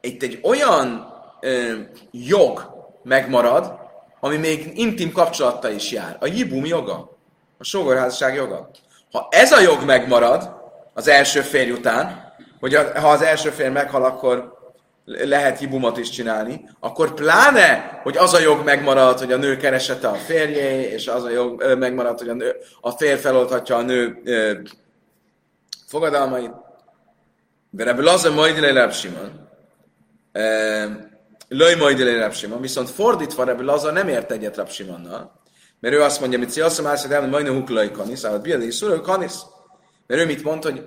[0.00, 1.74] itt egy olyan ö,
[2.10, 3.72] jog megmarad,
[4.20, 6.16] ami még intim kapcsolatta is jár.
[6.20, 7.16] A jibum joga,
[7.58, 8.70] a sógorházasság joga.
[9.12, 10.56] Ha ez a jog megmarad
[10.94, 14.56] az első férj után, hogy a, ha az első férj meghal, akkor
[15.04, 20.08] lehet hibumot is csinálni, akkor pláne, hogy az a jog megmarad, hogy a nő keresete
[20.08, 24.20] a férjé, és az a jog megmarad, hogy a, nő, a férj feloldhatja a nő
[24.24, 24.52] ö,
[25.88, 26.52] fogadalmait.
[27.70, 29.48] De ebből az a majd Reb Simon.
[31.48, 35.40] Löj majd Reb Simon, viszont fordítva ebből az a nem ért egyet Reb Simonnal,
[35.80, 39.42] mert ő azt mondja, hogy Ciasszom mondja, hogy majdnem huklai kanisz, szóval biadé szülő kanisz.
[40.06, 40.84] Mert ő mit mond, hogy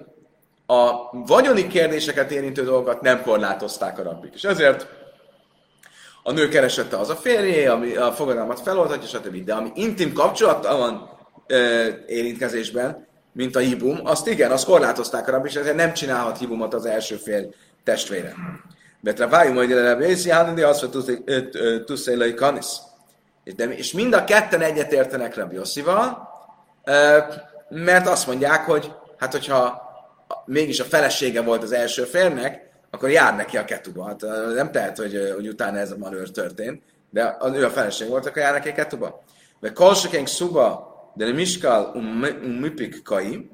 [0.66, 4.34] a vagyoni kérdéseket érintő dolgokat nem korlátozták a rabbik.
[4.34, 4.88] És ezért
[6.24, 9.44] a nő keresette az a férjé, ami a fogadalmat feloldhatja, stb.
[9.44, 11.10] De ami intim kapcsolattal van
[11.48, 11.58] e,
[12.08, 16.74] érintkezésben, mint a hibum, azt igen, azt korlátozták a rabbik, és ezért nem csinálhat hibumot
[16.74, 17.46] az első férj
[17.84, 18.34] testvére.
[19.00, 20.14] Betre vájú majd a rabbi,
[20.56, 20.90] de azt
[21.86, 22.78] tuszélai kanisz.
[23.70, 26.30] És mind a ketten egyetértenek Rabbi Yossival,
[27.70, 29.90] mert azt mondják, hogy hát hogyha
[30.46, 34.06] mégis a felesége volt az első férnek, akkor jár neki a ketuba.
[34.06, 34.22] Hát
[34.56, 38.42] nem tehet, hogy, hogy utána ez a manőr történt, de ő a feleség volt, akkor
[38.42, 39.24] jár neki a ketuba.
[39.60, 41.92] De kolsakénk szuba, de nem iskal
[42.44, 43.50] umipik kai,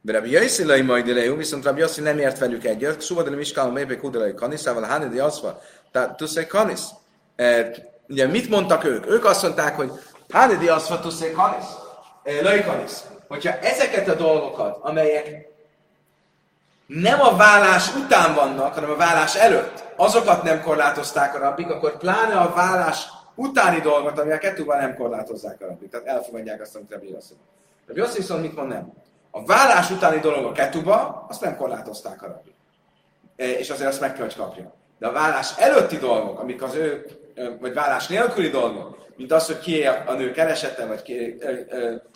[0.00, 3.30] de Rabbi Yossi lai majd ilejú, viszont Rabbi Yossi nem ért velük egyet, szuba, de
[3.30, 5.60] nem iskal umipik udelai kaniszával, hát de aszva,
[5.92, 6.88] tehát tuszai kanisz.
[8.08, 9.06] Ugye mit mondtak ők?
[9.06, 9.90] Ők azt mondták, hogy
[10.30, 11.70] Hánedi aszva tuszai kanisz,
[12.42, 13.04] lai kanisz.
[13.28, 15.52] Hogyha ezeket a dolgokat, amelyek
[16.86, 21.96] nem a vállás után vannak, hanem a vállás előtt, azokat nem korlátozták a rabbik, akkor
[21.98, 25.90] pláne a vállás utáni dolgot, a kettőben nem korlátozzák a rabbik.
[25.90, 27.34] Tehát elfogadják azt, amit Rabbi Yossi.
[27.86, 28.92] Rabbi Yossi viszont mit mond nem?
[29.30, 32.54] A vállás utáni dolog a kettőba, azt nem korlátozták a rabbik.
[33.36, 34.74] E, és azért azt meg kell, hogy kapja.
[34.98, 37.06] De a vállás előtti dolgok, amik az ő,
[37.60, 41.38] vagy vállás nélküli dolgok, mint az, hogy ki a nő keresete, vagy ki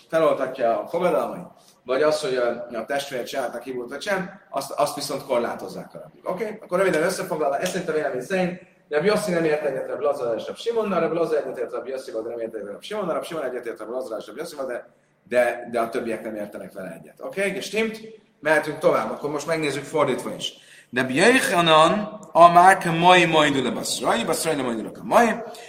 [0.08, 1.46] feloldhatja a fogadalmait,
[1.84, 5.98] vagy az, hogy a, a testvér csináltak hívót, vagy sem, azt, azt viszont korlátozzák a
[5.98, 6.28] rabbik.
[6.28, 6.44] Oké?
[6.44, 6.58] Okay?
[6.60, 10.36] Akkor röviden összefoglalva, ezt szerint a vélemény szerint Rabbi Yossi nem ért egyet Rabbi Lazar
[10.36, 13.26] és Rabbi Simonnal, Rabbi Lazar egyetért Rabbi Yossival, de nem ért egyet Rabbi Simonnal, Rabbi
[13.26, 14.88] Simon egyetért Rabbi Lazar és Rabbi Yossival, de,
[15.28, 17.20] de, de a többiek nem értenek vele egyet.
[17.20, 17.40] Oké?
[17.40, 17.56] Okay?
[17.56, 18.00] És stimmt?
[18.40, 20.52] Mehetünk tovább, akkor most megnézzük fordítva is.
[20.90, 25.26] De Bjeichanan a márka mai majd a baszrai, baszrai nem majd a mai.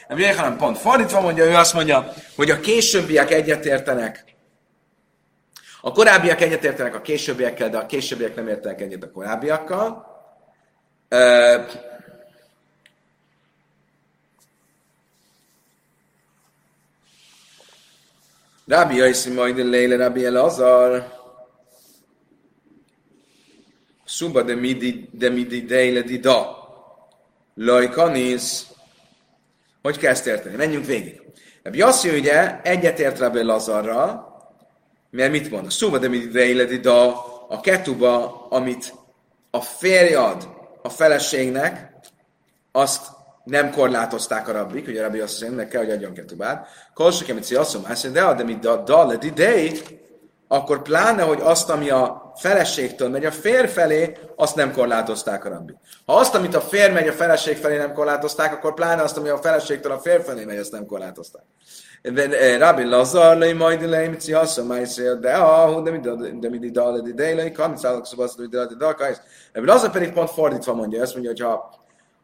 [0.08, 4.30] De Bjeichanan pont fordítva mondja, ő azt mondja, hogy a későbbiek egyetértenek
[5.82, 10.06] a korábbiak egyetértenek a későbbiekkel, de a későbbiek nem értenek egyet a korábbiakkal.
[18.70, 21.18] Rabbi Jaisi majd Leile Rabbi Elazar.
[24.06, 26.58] Suba de midi, de midi deile di da.
[27.56, 28.64] Lajkanis.
[29.82, 30.56] Hogy kell ezt érteni?
[30.56, 31.22] Menjünk végig.
[31.64, 34.28] Rabbi Jassi ugye egyetért Rabbi Lazarral,
[35.10, 35.66] mert mit mond?
[35.66, 36.32] A szóba de mit
[36.82, 36.90] de
[37.50, 38.94] a ketuba, amit
[39.52, 40.50] a férj ad
[40.82, 41.94] a feleségnek,
[42.72, 43.08] azt
[43.50, 46.68] nem korlátozták a rabbik, ugye a rabbi azt mondja, kell, hogy adjon ketubát.
[46.94, 49.18] Kolsok, amit azt mondja, de de mit da, da le
[50.52, 55.50] akkor pláne, hogy azt, ami a feleségtől megy a fér felé, azt nem korlátozták a
[55.50, 55.74] rabbi.
[56.06, 59.30] Ha azt, amit a fér megy a feleség felé nem korlátozták, akkor pláne azt, ami
[59.30, 61.44] a feleségtől a fér felé megy, azt nem korlátozták.
[62.58, 66.72] Rabbi Lazar lei majd lei mit szihassa, máj szél, de ah, de mit de mit
[66.72, 69.22] dal, de de lei kan, szállok szobasz, de de de kajsz.
[69.54, 71.80] Rabbi Lazar pedig pont fordítva mondja, azt mondja, hogy ha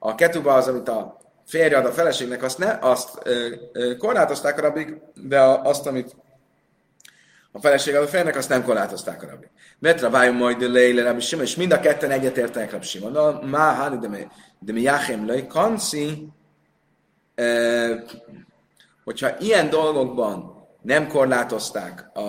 [0.05, 4.57] a ketuba az, amit a férje ad a feleségnek, azt, ne, azt ö, ö, korlátozták
[4.57, 6.15] a rabbik, de azt, amit
[7.51, 9.45] a feleség a férnek, azt nem korlátozták a rabbi.
[9.79, 13.45] Vetra vájum majd de leile és mind a ketten egyetértenek rabbi Simon.
[13.45, 14.27] Má háni de mi,
[14.59, 16.27] de mi jáchem lej, kanci,
[19.03, 22.19] hogyha ilyen dolgokban nem korlátozták a,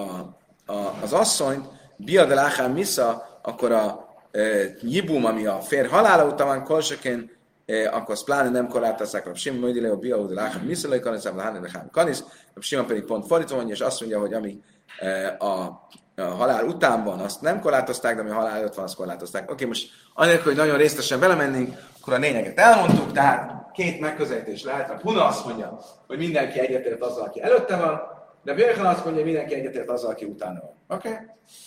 [0.72, 4.40] a, az asszonyt, biadeláhán misza, akkor a e,
[4.80, 7.36] jibum, ami a fér halála után van, kolsakén, e,
[7.66, 11.88] akkor azt pláne nem korlátozták, a Simon majd a biadeláhán misza, lej kanisz, a hánedechán
[11.92, 12.24] kanisz,
[12.55, 14.61] a Simon pedig pont fordítva mondja, és azt mondja, hogy ami
[14.98, 18.94] e, a a halál után van, azt nem korlátozták, de ami halál előtt van, azt
[18.94, 19.42] korlátozták.
[19.42, 24.64] Oké, okay, most anélkül, hogy nagyon részletesen belemennénk, akkor a lényeget elmondtuk, tehát két megközelítés
[24.64, 24.90] lehet.
[24.90, 28.00] A Puna azt mondja, hogy mindenki egyetért azzal, aki előtte van,
[28.42, 30.98] de Björkhan azt mondja, hogy mindenki egyetért azzal, aki utána van.
[30.98, 31.09] Oké?
[31.09, 31.20] Okay?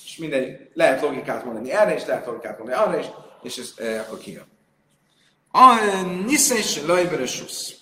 [0.03, 3.05] És minden, lehet logikát mondani erre is, lehet logikát mondani arra is,
[3.41, 4.48] és ez e, akkor kijön.
[5.51, 5.91] A
[6.25, 7.77] Nisza és Lajberesusz.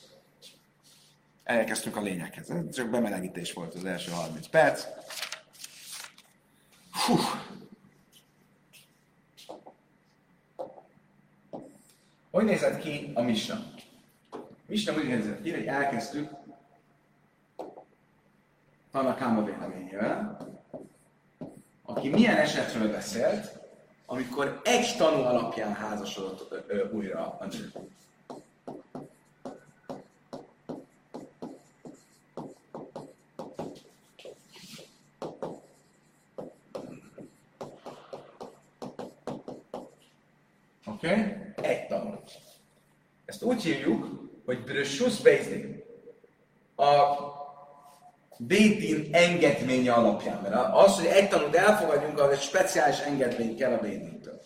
[1.43, 2.49] Elkezdtünk a lényeghez.
[2.49, 4.85] Ez csak bemelegítés volt az első 30 perc.
[6.91, 7.15] Hú.
[12.31, 13.65] Hogy nézett ki a misna?
[14.65, 16.29] Misna úgy nézett ki, hogy elkezdtük
[18.91, 20.37] Tanakáma véleményével,
[21.83, 23.56] aki milyen esetről beszélt,
[24.09, 26.55] amikor egy tanú alapján házasodott
[26.91, 27.71] újra a nő.
[40.85, 41.11] Oké?
[41.11, 41.23] Okay?
[41.55, 42.23] Egy tanú.
[43.25, 45.85] Ezt úgy hívjuk, hogy Brössusz Beizdik.
[46.75, 46.85] A
[48.37, 50.39] Bédin engedménye alapján.
[50.41, 54.41] Mert az, hogy egy tanút elfogadjunk, az egy speciális engedmény kell a Bédintől.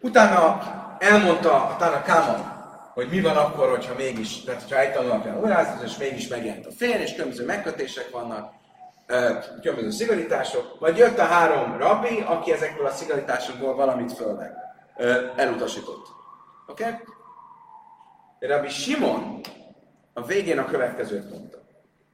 [0.00, 0.60] Utána
[0.98, 2.56] elmondta a Káma,
[2.94, 6.66] hogy mi van akkor, hogyha mégis, tehát hogyha egy tanul alapján órázat, és mégis megjelent
[6.66, 8.52] a fél, és különböző megkötések vannak,
[9.60, 14.52] különböző szigorítások, majd jött a három rabbi, aki ezekből a szigorításokból valamit fölleg
[15.36, 16.06] elutasított.
[16.68, 16.84] Oké?
[16.84, 16.94] Okay?
[18.38, 19.40] Rabbi Simon
[20.12, 21.58] a végén a következőt mondta.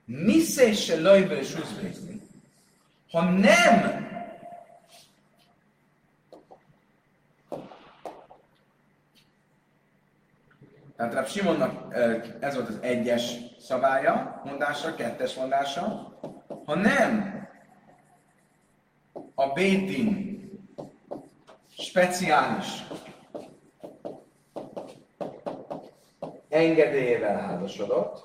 [0.05, 1.57] Niszé se lajből és
[3.11, 4.03] Ha nem
[10.97, 11.95] Tehát Rabbi Simonnak
[12.40, 16.19] ez volt az egyes szabálya, mondása, kettes mondása.
[16.64, 17.43] Ha nem
[19.35, 20.33] a Bétin
[21.69, 22.85] speciális
[26.55, 28.25] engedélyével házasodott,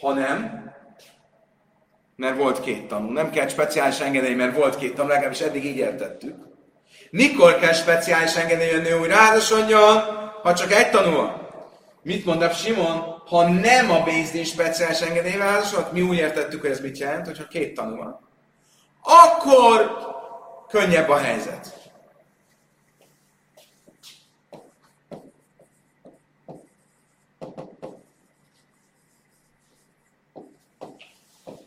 [0.00, 0.72] hanem,
[2.16, 3.10] mert volt két tanú.
[3.10, 6.36] Nem kell speciális engedély, mert volt két tanú, legalábbis eddig így értettük.
[7.10, 9.96] Mikor kell speciális engedély nő újra házasodjon,
[10.42, 11.46] ha csak egy tanú van?
[12.02, 13.22] Mit mond Simon?
[13.26, 17.48] Ha nem a Bézdin speciális engedélyvel házasodott, mi úgy értettük, hogy ez mit jelent, hogyha
[17.48, 18.27] két tanú van
[19.08, 20.06] akkor
[20.68, 21.90] könnyebb a helyzet.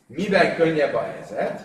[0.07, 1.61] Mivel könnyebb a helyzet?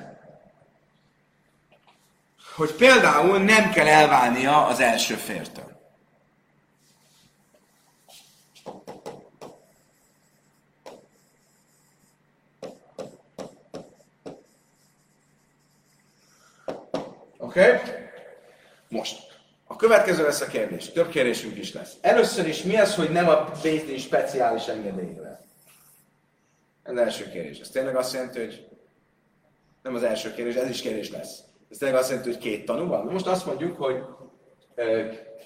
[2.54, 5.75] Hogy például nem kell elválnia az első fértől.
[17.56, 17.70] Oké?
[17.70, 17.80] Okay?
[18.88, 19.38] Most.
[19.66, 20.90] A következő lesz a kérdés.
[20.90, 21.92] Több kérdésünk is lesz.
[22.00, 25.40] Először is mi az, hogy nem a Bézdin speciális engedélyével?
[26.82, 27.58] Ez az első kérdés.
[27.58, 28.68] Ez tényleg azt jelenti, hogy
[29.82, 31.38] nem az első kérdés, ez is kérdés lesz.
[31.70, 33.04] Ez tényleg azt jelenti, hogy két tanú van.
[33.06, 34.02] Most azt mondjuk, hogy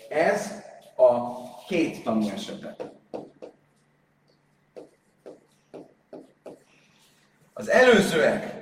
[0.09, 0.51] ez
[0.97, 1.19] a
[1.67, 2.77] két tanú esete.
[7.53, 8.60] Az előzőek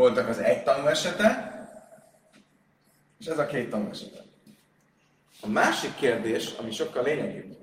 [0.00, 1.28] voltak az egy tanú esete,
[3.18, 4.18] és ez a két tanú esete.
[5.40, 7.56] A másik kérdés, ami sokkal lényegibb,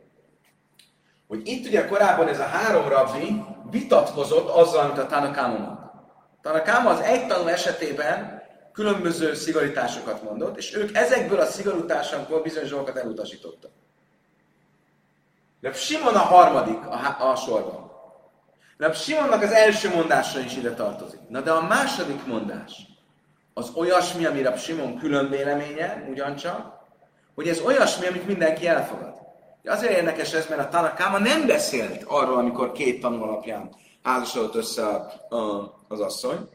[1.27, 5.77] hogy itt ugye korábban ez a három rabbi vitatkozott azzal, amit a Tanakáma mond.
[6.41, 8.41] Tanakáma az egy tanú esetében
[8.73, 13.71] különböző szigorításokat mondott, és ők ezekből a szigorításokból bizonyos dolgokat elutasítottak.
[15.59, 17.86] De Simon a harmadik a, a sorban.
[18.77, 21.19] Rab Simonnak az első mondása is ide tartozik.
[21.29, 22.87] Na de a második mondás
[23.53, 26.73] az olyasmi, ami Rab Simon külön véleménye, ugyancsak,
[27.35, 29.13] hogy ez olyasmi, amit mindenki elfogad.
[29.65, 33.69] Azért érdekes ez, mert a Tanakáma nem beszélt arról, amikor két tanú alapján
[34.03, 36.49] házasodott össze a, a, az asszony.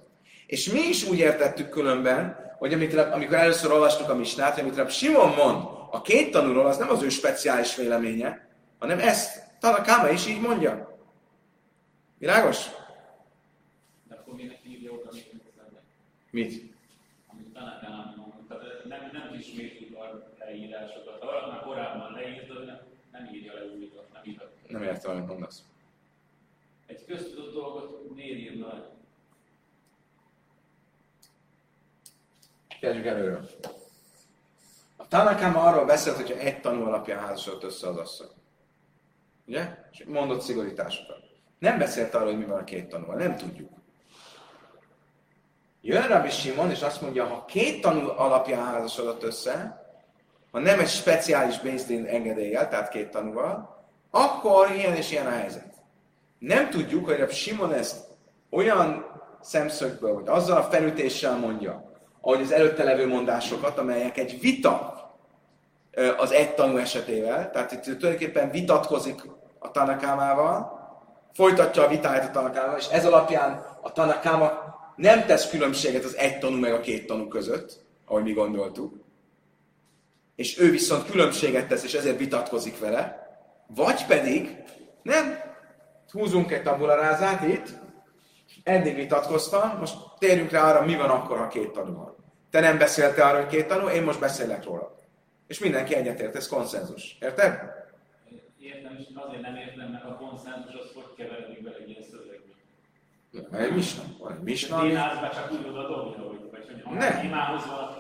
[0.47, 4.91] És mi is úgy értettük különben, hogy amit, amikor először olvastuk a misnát, amit Rab
[4.91, 10.27] Simon mond a két tanúról, az nem az ő speciális véleménye, hanem ezt Tanakáma is
[10.27, 10.91] így mondja.
[12.23, 12.71] Világos?
[14.09, 15.41] De akkor minek írja oda még
[16.31, 16.75] Mit?
[17.27, 21.21] Amit Tanakán mondta, nem, nem ismétlik a leírásokat.
[21.21, 22.81] Ha valaki már korábban leírta, nem,
[23.13, 24.51] nem írja le újra, nem írja.
[24.69, 25.63] Nem értem, amit mondasz.
[26.87, 28.91] Egy köztudott dolgot miért írna le?
[32.81, 33.49] Kezdjük előről.
[34.97, 38.31] A Tanakama arról beszélt, hogyha egy tanú alapján házasodott össze az asszony.
[39.47, 39.89] Ugye?
[39.93, 41.31] És mondott szigorításokat.
[41.63, 43.71] Nem beszélt arról, hogy mi van a két tanúval, nem tudjuk.
[45.81, 49.85] Jön Rabbi Simon, és azt mondja, ha két tanú alapján házasodott össze,
[50.51, 55.75] ha nem egy speciális Bézdin engedéllyel, tehát két tanúval, akkor ilyen és ilyen a helyzet.
[56.39, 58.07] Nem tudjuk, hogy Rabbi Simon ezt
[58.51, 59.07] olyan
[59.41, 65.01] szemszögből, hogy azzal a felütéssel mondja, ahogy az előtte levő mondásokat, amelyek egy vita
[66.17, 69.23] az egy tanú esetével, tehát itt tulajdonképpen vitatkozik
[69.59, 70.81] a Tanakámával,
[71.33, 76.39] folytatja a vitáját a Tanakáma, és ez alapján a Tanakáma nem tesz különbséget az egy
[76.39, 78.95] tanú meg a két tanú között, ahogy mi gondoltuk,
[80.35, 83.30] és ő viszont különbséget tesz, és ezért vitatkozik vele,
[83.66, 84.62] vagy pedig
[85.03, 85.39] nem,
[86.11, 87.68] húzunk egy tabularázát itt,
[88.62, 92.16] eddig vitatkoztam, most térjünk rá arra, mi van akkor, ha két tanú van.
[92.51, 94.95] Te nem beszéltél arra, hogy két tanú, én most beszélek róla.
[95.47, 97.16] És mindenki egyetért, ez konszenzus.
[97.20, 97.61] Érted?
[98.59, 102.55] Értem, és azért nem értem, mert a konszenzus az hogy keveredik bele egy ilyen szövegbe.
[103.33, 104.03] Van egy misna.
[104.18, 104.76] Van egy misna.
[104.76, 107.30] Ami- csak úgy oda dobja, hogy vagy Nem.
[107.30, 107.39] van,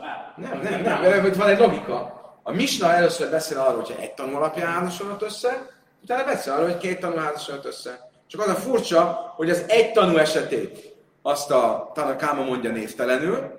[0.00, 2.20] hát, Nem, nem, nem, mert hogy van egy logika.
[2.42, 5.70] A Misna először beszél arról, hogyha egy tanú alapján házasodott össze,
[6.02, 8.10] utána beszél arról, hogy két tanú házasodott össze.
[8.26, 13.58] Csak az a furcsa, hogy az egy tanú esetét azt a Tanakáma mondja névtelenül,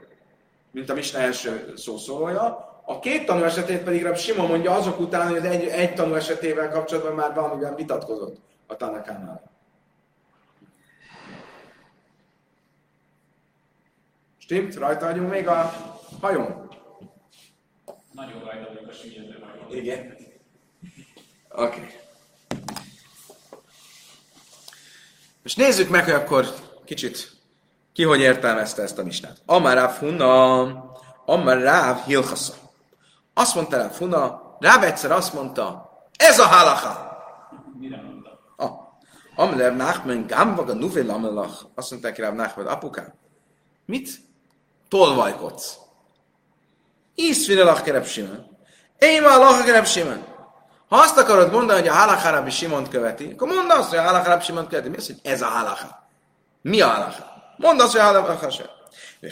[0.72, 5.28] mint a Misna első szószólója, a két tanú esetét pedig Rab Simon mondja azok után,
[5.28, 9.53] hogy az egy, egy tanú esetével kapcsolatban már valamivel vitatkozott a Tanakámával.
[14.44, 14.76] Stimmt?
[14.76, 15.74] Rajta vagyunk még a
[16.22, 16.70] hajón.
[18.12, 19.84] nagyon rajta vagyok a süllyedő vagyok.
[19.84, 20.16] Igen.
[21.50, 21.66] Oké.
[21.66, 21.90] Okay.
[25.44, 26.54] Most nézzük meg, hogy akkor
[26.86, 27.32] kicsit
[27.94, 29.42] ki hogy értelmezte ezt a misnát.
[29.46, 30.62] Amaráv Huna,
[31.26, 32.54] Amaráv Hilchasa.
[33.34, 37.18] Azt mondta Ráv Huna, Ráv egyszer azt mondta, ez a halacha.
[37.80, 38.40] Mire mondta?
[38.56, 38.72] Ah.
[39.36, 41.66] Amler Nachmen Gambaga Nuvé Lamelach.
[41.76, 43.14] Azt mondta ki Ráv Nachmen, apukám,
[43.86, 44.32] mit
[44.94, 45.78] tolvajkodsz?
[47.16, 48.58] Iszfinelach kerep Simon.
[48.98, 50.26] Én már lach kerep Simon.
[50.88, 54.02] Ha azt akarod mondani, hogy a halacha Rabbi Simont követi, akkor mondd azt, hogy a
[54.02, 54.90] halacha Rabbi Simont követi.
[54.90, 56.08] Mi az, hogy ez a halacha?
[56.62, 57.26] Mi a halacha?
[57.58, 58.70] Mondd azt, hogy a halacha se.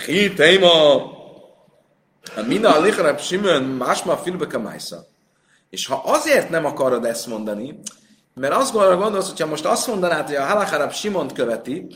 [0.06, 0.94] Hi, téma.
[2.36, 5.06] A mina a licha Rabbi Simon másma filbeka májsza.
[5.70, 7.80] És ha azért nem akarod ezt mondani,
[8.34, 11.88] mert azt gondolsz, hogyha most azt mondanád, hogy a halacha Rabbi Simont követi,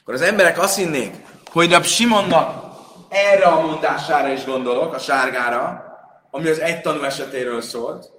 [0.00, 1.14] akkor az emberek azt hinnék,
[1.50, 2.66] hogy Rab Simonnak
[3.08, 5.84] erre a mondására is gondolok, a sárgára,
[6.30, 8.10] ami az egy tanú esetéről szólt,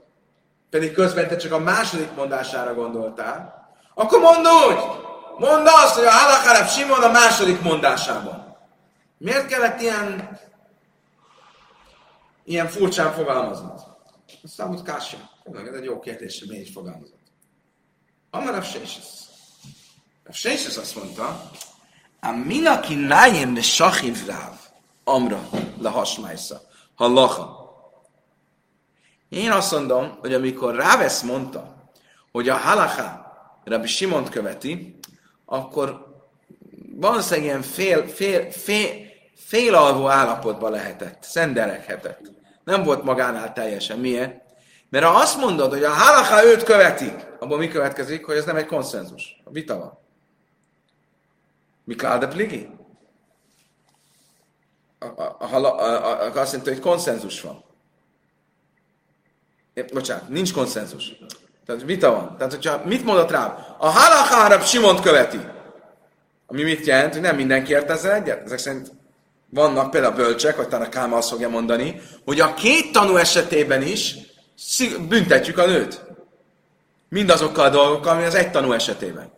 [0.70, 5.08] pedig közben te csak a második mondására gondoltál, akkor mondd úgy!
[5.38, 8.58] Mondd azt, hogy a halakarab Simon a második mondásában.
[9.18, 10.40] Miért kellett ilyen,
[12.44, 13.84] ilyen furcsán fogalmaznod?
[14.44, 15.20] Ez számot kásja.
[15.68, 17.20] Ez egy jó kérdés, hogy miért fogalmazott.
[18.30, 19.04] Amarab Sésis.
[20.26, 21.50] A Sésis azt mondta,
[22.20, 24.53] a minaki nájem le sachiv ráv,
[25.03, 25.49] amra
[25.82, 26.61] le hasmájsza,
[26.95, 27.57] halacha.
[29.30, 31.76] Én azt mondom, hogy amikor Rávesz mondta,
[32.32, 33.32] hogy a halacha
[33.63, 34.99] Rabbi Simont követi,
[35.45, 36.07] akkor
[36.95, 38.89] valószínűleg ilyen fél, fél, fél,
[39.36, 42.22] félalvó állapotban lehetett, szenderekhetett.
[42.63, 43.99] Nem volt magánál teljesen.
[43.99, 44.41] Miért?
[44.89, 48.55] Mert ha azt mondod, hogy a halacha őt követi, abból mi következik, hogy ez nem
[48.55, 49.41] egy konszenzus.
[49.43, 49.97] A vita van.
[51.90, 52.70] Mikál de pligi?
[56.34, 57.64] Azt mondta, hogy konszenzus van.
[59.94, 61.12] Bocsánat, nincs konszenzus.
[61.66, 62.38] Tehát vita van.
[62.38, 63.76] Tehát, hogyha mit mondott rá?
[63.78, 65.40] A halakárabb Simont követi.
[66.48, 68.44] Ami mit jelent, hogy nem mindenki ért ezzel egyet.
[68.44, 68.92] Ezek szerint
[69.50, 73.82] vannak például bölcsek, vagy talán a Káma azt fogja mondani, hogy a két tanú esetében
[73.82, 74.16] is
[75.08, 76.06] büntetjük a nőt.
[77.08, 79.32] Mindazokkal a dolgokkal, ami az egy tanú esetében.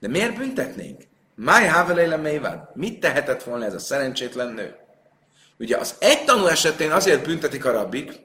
[0.00, 1.08] De miért büntetnénk?
[1.42, 2.70] Máj háveléle mével.
[2.74, 4.76] Mit tehetett volna ez a szerencsétlen nő?
[5.58, 8.20] Ugye az egy tanú esetén azért büntetik a rabbik,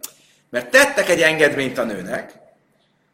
[0.50, 2.40] mert tettek egy engedményt a nőnek,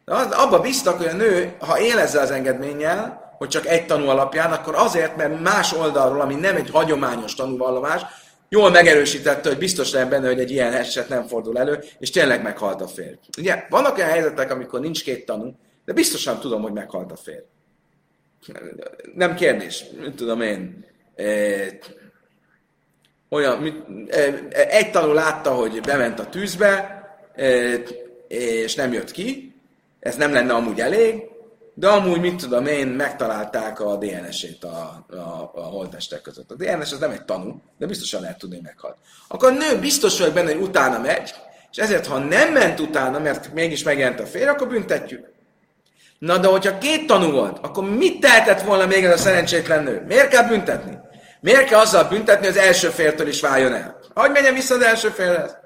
[0.05, 4.07] de abba bíztak, hogy a nő, ha él ezzel az engedménnyel, hogy csak egy tanú
[4.07, 8.01] alapján, akkor azért, mert más oldalról, ami nem egy hagyományos tanúvallomás,
[8.49, 12.41] jól megerősítette, hogy biztos lehet benne, hogy egy ilyen eset nem fordul elő, és tényleg
[12.41, 13.15] meghalt a férj.
[13.37, 17.43] Ugye, vannak olyan helyzetek, amikor nincs két tanú, de biztosan tudom, hogy meghalt a férj.
[19.15, 20.85] Nem kérdés, mit tudom én.
[21.15, 21.25] E,
[23.29, 23.75] olyan, mit,
[24.09, 24.33] e,
[24.69, 27.01] egy tanú látta, hogy bement a tűzbe,
[27.35, 27.75] e,
[28.27, 29.55] és nem jött ki,
[29.99, 31.31] ez nem lenne amúgy elég,
[31.73, 36.51] de amúgy, mit tudom én, megtalálták a DNS-ét a, a, a holtestek között.
[36.51, 38.97] A DNS az nem egy tanú, de biztosan lehet tudni, hogy meghalt.
[39.27, 41.33] Akkor a nő biztos vagy benne, hogy utána megy,
[41.71, 45.30] és ezért, ha nem ment utána, mert mégis megjelent a férj, akkor büntetjük.
[46.21, 50.03] Na de hogyha két tanú volt, akkor mit tehetett volna még ez a szerencsétlen nő?
[50.07, 50.97] Miért kell büntetni?
[51.39, 53.99] Miért kell azzal büntetni, hogy az első fértől is váljon el?
[54.13, 55.57] Hogy menjen vissza az első férhez?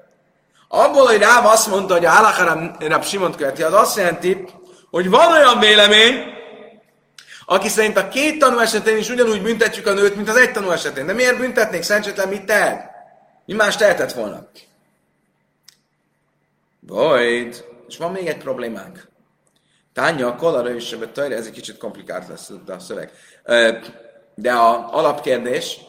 [0.68, 4.44] Abból, hogy Ráv azt mondta, hogy a Rab Simont követi, az azt jelenti,
[4.90, 6.22] hogy van olyan vélemény,
[7.46, 10.70] aki szerint a két tanú esetén is ugyanúgy büntetjük a nőt, mint az egy tanú
[10.70, 11.06] esetén.
[11.06, 11.82] De miért büntetnék?
[11.82, 12.90] Szerencsétlen mit tehet?
[13.46, 14.48] Mi más tehetett volna?
[16.80, 17.64] Void.
[17.88, 19.14] És van még egy problémánk.
[19.96, 23.10] Tánya, a kolara és a tajra, ez egy kicsit komplikált lesz a szöveg.
[24.34, 25.80] De a alapkérdés,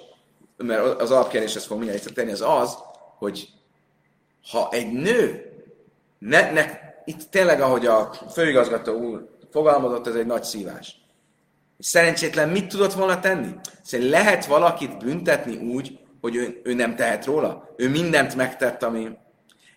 [0.57, 2.77] mert az alapkérdés, ezt fog mindjárt tenni, az az,
[3.17, 3.49] hogy
[4.51, 5.51] ha egy nő,
[6.19, 6.65] ne, ne,
[7.05, 10.95] itt tényleg, ahogy a főigazgató úr fogalmazott, ez egy nagy szívás.
[11.79, 13.53] Szerencsétlen mit tudott volna tenni?
[13.83, 17.73] Szerint lehet valakit büntetni úgy, hogy ő, ő nem tehet róla?
[17.75, 19.17] Ő mindent megtett, ami...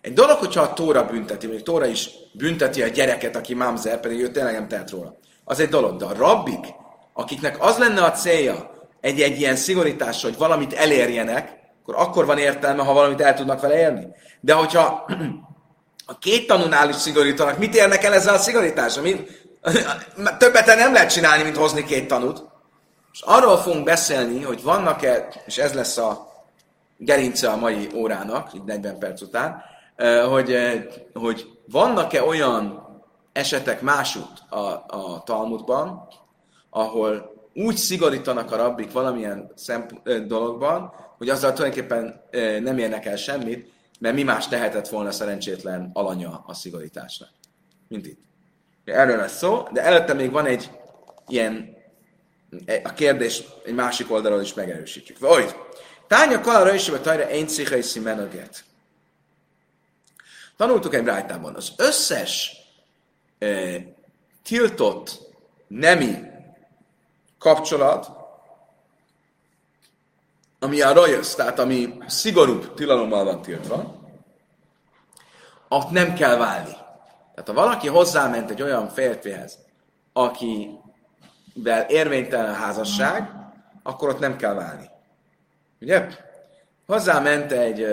[0.01, 4.19] Egy dolog, hogyha a Tóra bünteti, a Tóra is bünteti a gyereket, aki mamzer, pedig
[4.19, 5.17] ő tényleg nem tehet róla.
[5.43, 6.65] Az egy dolog, de a rabbik,
[7.13, 8.71] akiknek az lenne a célja
[9.01, 13.77] egy-egy ilyen szigorítás, hogy valamit elérjenek, akkor akkor van értelme, ha valamit el tudnak vele
[13.77, 14.07] érni.
[14.39, 15.05] De hogyha
[16.05, 19.03] a két tanúnál is szigorítanak, mit érnek el ezzel a szigorítással?
[19.03, 19.49] Mit,
[20.39, 22.43] többet nem lehet csinálni, mint hozni két tanút.
[23.13, 26.29] És arról fogunk beszélni, hogy vannak-e, és ez lesz a
[26.97, 29.63] gerince a mai órának, így 40 perc után,
[30.29, 30.57] hogy,
[31.13, 32.81] hogy vannak-e olyan
[33.31, 36.07] esetek másút a, a Talmudban,
[36.69, 42.21] ahol úgy szigorítanak a rabbik valamilyen szemp- dologban, hogy azzal tulajdonképpen
[42.63, 47.29] nem érnek el semmit, mert mi más tehetett volna szerencsétlen alanya a szigorításnak.
[47.87, 48.19] Mint itt.
[48.85, 50.71] Erről lesz szó, de előtte még van egy
[51.27, 51.75] ilyen,
[52.83, 55.19] a kérdés egy másik oldalról is megerősítjük.
[55.19, 55.55] Vagy,
[56.07, 58.63] tánya kalara is, vagy tajra én cichai szimenoget.
[60.61, 62.57] Tanultuk egy rájtában, az összes
[63.39, 63.47] e,
[64.43, 65.19] tiltott
[65.67, 66.15] nemi
[67.39, 68.11] kapcsolat,
[70.59, 73.95] ami a rajösz, tehát ami szigorúbb tilalommal van tiltva,
[75.67, 76.73] ott nem kell válni.
[77.33, 79.59] Tehát ha valaki hozzáment egy olyan férfihez,
[80.13, 83.31] akivel érvénytelen a házasság,
[83.83, 84.89] akkor ott nem kell válni.
[85.79, 86.07] Ugye?
[86.85, 87.85] Hozzáment egy,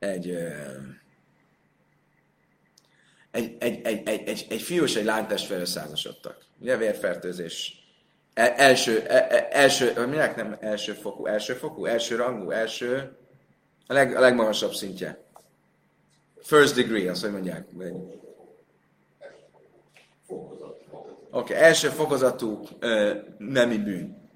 [0.00, 0.30] egy,
[3.30, 6.44] egy, egy, egy, egy, egy, egy fiú és egy lány testvére százasodtak.
[6.58, 7.74] Ugye vérfertőzés.
[8.34, 13.16] El, első, el, e, első, minek nem első fokú, első fokú, első rangú, első,
[13.86, 15.18] a, leg, a legmagasabb szintje.
[16.42, 17.66] First degree, azt hogy mondják.
[20.26, 24.30] Oké, okay, első fokozatú ö, nemi bűn.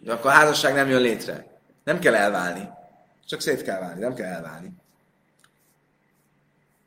[0.00, 1.60] De akkor a házasság nem jön létre.
[1.84, 2.68] Nem kell elválni.
[3.26, 4.72] Csak szét kell válni, nem kell elválni.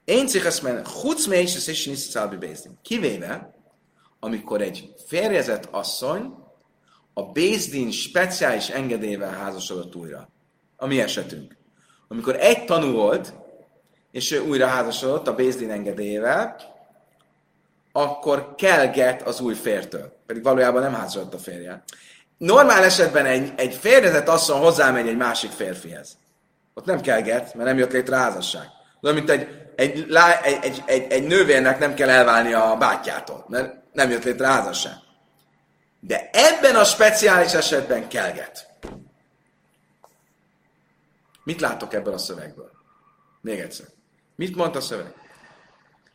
[0.05, 2.77] Én cichaszmen, chuc mélyes és nisztszálbi bézdin.
[2.81, 3.55] Kivéve,
[4.19, 6.33] amikor egy férjezett asszony
[7.13, 10.29] a Bézdin speciális engedélyvel házasodott újra.
[10.75, 11.57] A mi esetünk.
[12.07, 13.33] Amikor egy tanú volt,
[14.11, 16.55] és ő újra házasodott a Bézdin engedélyével,
[17.91, 20.17] akkor kell get az új fértől.
[20.25, 21.83] Pedig valójában nem házasodott a férje.
[22.37, 26.17] Normál esetben egy, egy férjezett asszony hozzámegy egy másik férfihez.
[26.77, 28.67] Ott nem kell get, mert nem jött létre házasság.
[28.99, 30.07] De mint egy, egy,
[30.43, 34.93] egy, egy, egy, egy nővérnek nem kell elválni a bátyjától, mert nem jött létre házasság.
[35.99, 38.67] De ebben a speciális esetben kelget.
[41.43, 42.71] Mit látok ebből a szövegből?
[43.41, 43.87] Még egyszer.
[44.35, 45.13] Mit mond a szöveg?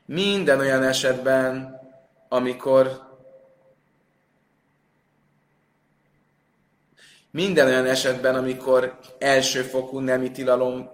[0.07, 1.81] Minden olyan esetben,
[2.29, 3.12] amikor
[7.33, 10.91] minden olyan esetben, amikor elsőfokú nemi tilalom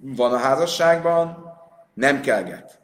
[0.00, 1.52] van a házasságban,
[1.94, 2.80] nem kelget.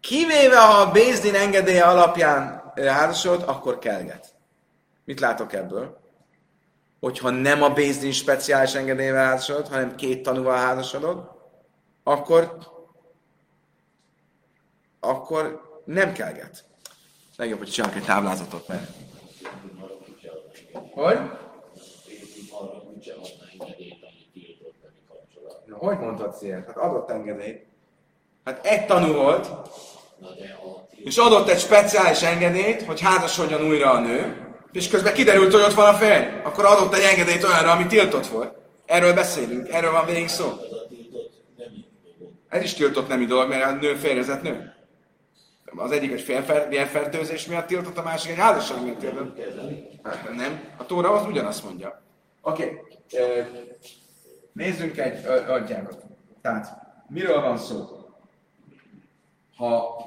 [0.00, 4.34] Kivéve, ha a Bézdin engedélye alapján házasod, akkor kelget.
[5.04, 5.98] Mit látok ebből?
[7.00, 11.30] Hogyha nem a Bézdin speciális engedélyével házasodod, hanem két tanúval házasodod,
[12.02, 12.58] akkor
[15.00, 16.64] akkor nem kelget.
[17.36, 18.90] Legjobb, hogy csinálok egy táblázatot, mert...
[20.72, 21.18] Hogy?
[25.66, 26.66] Na, hogy mondhatsz ilyet?
[26.66, 27.66] Hát adott engedélyt.
[28.44, 29.48] Hát egy tanú volt,
[31.04, 35.74] és adott egy speciális engedélyt, hogy házasodjon újra a nő, és közben kiderült, hogy ott
[35.74, 36.24] van a férj.
[36.42, 38.54] Akkor adott egy engedélyt olyanra, ami tiltott volt.
[38.86, 40.52] Erről beszélünk, erről van végig szó.
[42.48, 44.74] Ez is tiltott nemi dolog, mert a nő férjezett nő.
[45.76, 49.38] Az egyik egy vérfertőzés miatt tiltott, a másik egy házasság miatt tiltott.
[50.02, 52.02] Hát, nem, a Tóra az ugyanazt mondja.
[52.46, 52.80] Oké,
[53.10, 53.44] okay.
[54.52, 56.04] nézzünk egy adjákat.
[56.40, 56.78] Tehát,
[57.08, 57.86] miről van szó?
[59.56, 60.02] Ha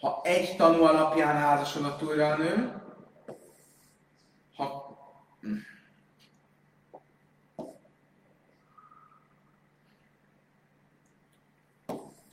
[0.00, 2.82] ha egy tanú alapján házasodott újra a nő,
[4.56, 4.88] ha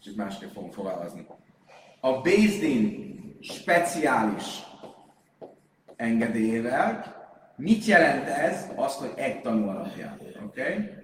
[0.03, 1.27] Csak másképp fogunk fogalmazni.
[1.99, 4.66] A Bézdin speciális
[5.97, 7.15] engedélyével
[7.55, 8.65] mit jelent ez?
[8.75, 10.17] Azt, hogy egy tanú alapján.
[10.45, 10.61] Oké?
[10.61, 10.95] Okay?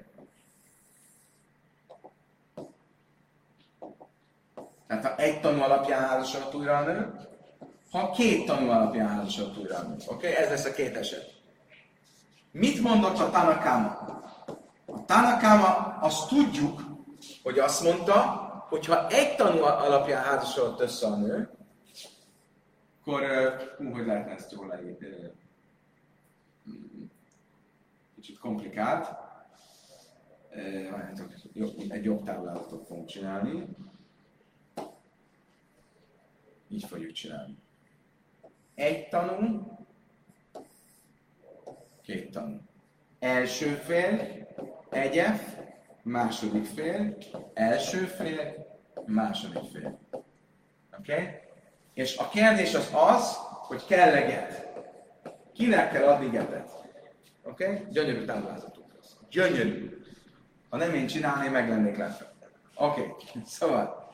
[5.17, 7.13] egy tanú alapján házasodott újra a nő,
[7.91, 9.95] ha két tanú alapján házasodott újra a nő.
[10.07, 10.29] Oké?
[10.29, 10.43] Okay?
[10.43, 11.31] Ez lesz a két eset.
[12.51, 13.87] Mit mondott a Tanakama?
[14.85, 16.81] A Tanakama azt tudjuk,
[17.43, 18.21] hogy azt mondta,
[18.69, 21.49] hogy ha egy tanú alapján házasodott össze a nő,
[23.05, 23.23] akkor,
[23.77, 25.31] hú, hogy lehetne ezt jól leírni?
[28.15, 29.15] Kicsit komplikált.
[31.89, 33.67] Egy jobb táblázatot fogunk csinálni.
[36.67, 37.57] Így fogjuk csinálni.
[38.75, 39.77] Egy tanú,
[42.01, 42.61] két tanú.
[43.19, 44.19] Első fél,
[44.89, 45.57] egy F,
[46.03, 47.17] második fél,
[47.53, 48.67] első fél,
[49.05, 49.99] második fél.
[50.99, 51.13] Oké?
[51.13, 51.51] Okay?
[51.93, 53.37] És a kérdés az az,
[53.67, 54.67] hogy kell leget.
[55.53, 56.69] Kinek kell adni getet?
[57.43, 57.65] Oké?
[57.65, 57.85] Okay?
[57.89, 59.15] Gyönyörű táblázatunk lesz.
[59.29, 60.03] Gyönyörű.
[60.69, 62.33] Ha nem én csinálném, meg lennék lepve.
[62.75, 63.41] Oké, okay.
[63.45, 64.07] szóval,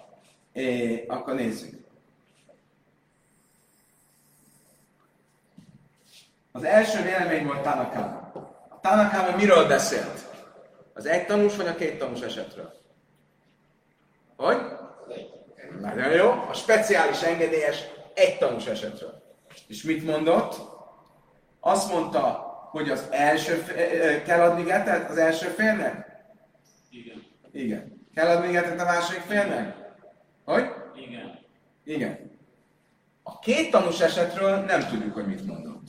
[0.51, 1.87] é, akkor nézzük.
[6.51, 8.31] Az első vélemény volt Tanakama.
[8.69, 10.27] A Tanakama miről beszélt?
[10.93, 12.73] Az egy tanús vagy a két tanús esetről?
[14.35, 14.78] Hogy?
[15.79, 16.29] Nagyon jó.
[16.29, 19.23] A speciális engedélyes egy tanús esetről.
[19.67, 20.55] És mit mondott?
[21.59, 23.63] Azt mondta, hogy az első,
[24.25, 26.23] kell adni getet az első félnek?
[26.89, 27.23] Igen.
[27.51, 28.07] Igen.
[28.13, 29.75] Kell adni getet a második félnek?
[30.45, 30.65] Hogy?
[30.95, 31.39] Igen.
[31.83, 32.31] Igen.
[33.23, 35.87] A két tanús esetről nem tudjuk, hogy mit mondott.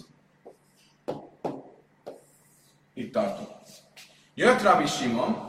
[2.94, 3.48] Itt tartunk.
[4.34, 5.48] Jött Rabbi Simon,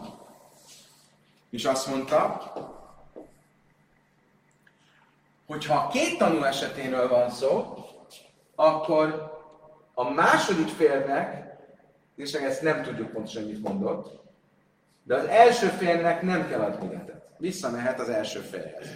[1.50, 2.52] és azt mondta,
[5.52, 7.78] hogy ha két tanú esetéről van szó,
[8.56, 9.32] akkor
[9.94, 11.56] a második félnek,
[12.16, 14.20] és ezt nem tudjuk pontosan, mit mondott,
[15.04, 17.30] de az első félnek nem kell adni netet.
[17.38, 18.88] Visszamehet az első félhez.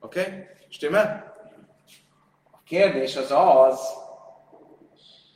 [0.00, 0.20] Oké?
[0.20, 0.46] Okay?
[0.68, 1.34] Stimmel?
[2.50, 3.80] A kérdés az az,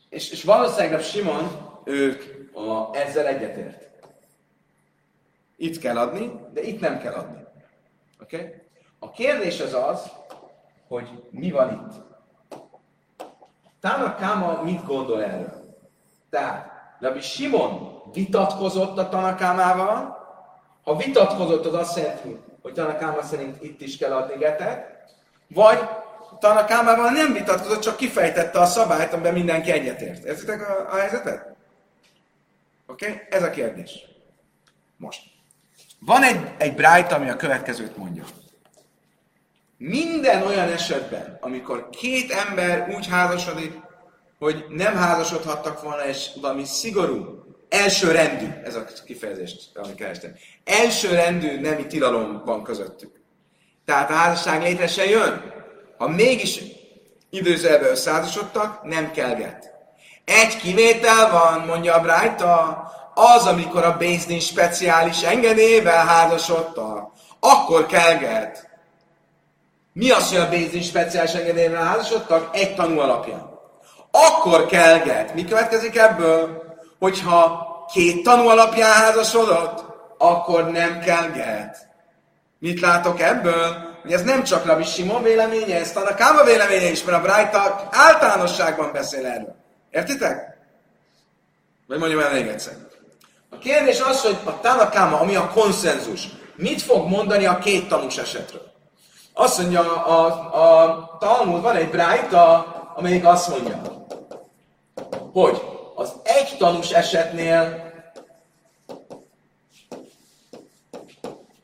[0.09, 2.23] és, és valószínűleg Simon, ők
[2.55, 3.89] a, ezzel egyetért.
[5.57, 7.45] Itt kell adni, de itt nem kell adni.
[8.21, 8.37] Oké?
[8.37, 8.67] Okay?
[8.99, 10.11] A kérdés az az,
[10.89, 12.07] hogy mi van itt.
[13.81, 15.77] Tának Káma mit gondol erről?
[16.31, 16.71] Tehát,
[17.01, 20.17] Rabbi Simon vitatkozott a Tanakámával,
[20.85, 24.97] ha vitatkozott, az azt jelenti, hogy Tanakáma szerint itt is kell adni getet,
[25.49, 25.79] vagy
[26.39, 30.25] Tanakámával nem vitatkozott, csak kifejtette a szabályt, amiben mindenki egyetért.
[30.25, 31.57] Értitek a, a helyzetet?
[32.87, 33.11] Oké?
[33.11, 33.27] Okay?
[33.31, 34.07] Ez a kérdés.
[34.97, 35.23] Most.
[36.01, 38.25] Van egy, egy Bright, ami a következőt mondja.
[39.79, 43.73] Minden olyan esetben, amikor két ember úgy házasodik,
[44.39, 51.09] hogy nem házasodhattak volna, és valami szigorú, első rendű, ez a kifejezést, amit kerestem, első
[51.09, 53.21] rendű nemi tilalom van közöttük.
[53.85, 55.53] Tehát a házasság létre se jön.
[55.99, 56.61] Ha mégis
[57.31, 59.73] időzelbe összeházasodtak, nem get.
[60.25, 62.83] Egy kivétel van, mondja a Brájta,
[63.15, 68.68] az, amikor a Bézdin speciális engedélyével házasodtak, akkor kelget.
[69.99, 72.57] Mi az, hogy a Bézdin speciális engedélyével házasodtak?
[72.57, 73.51] Egy tanú alapján.
[74.11, 75.35] Akkor kelget.
[75.35, 76.63] Mi következik ebből?
[76.99, 79.85] Hogyha két tanú alapján házasodott,
[80.19, 81.89] akkor nem kelget.
[82.59, 83.77] Mit látok ebből?
[84.03, 87.89] Hogy ez nem csak Rabbi Simon véleménye, ez a Káma véleménye is, mert a Brájta
[87.91, 89.55] általánosságban beszél erről.
[89.91, 90.59] Értitek?
[91.87, 92.75] Vagy mondjam el még egyszer.
[93.51, 98.17] A kérdés az, hogy a Tanakáma, ami a konszenzus, mit fog mondani a két tanús
[98.19, 98.68] esetről?
[99.41, 103.81] Azt mondja, a, a, a Talmud van egy brájta, amelyik azt mondja,
[105.33, 105.63] hogy
[105.95, 107.93] az egy tanús esetnél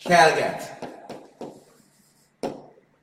[0.05, 0.79] kelget.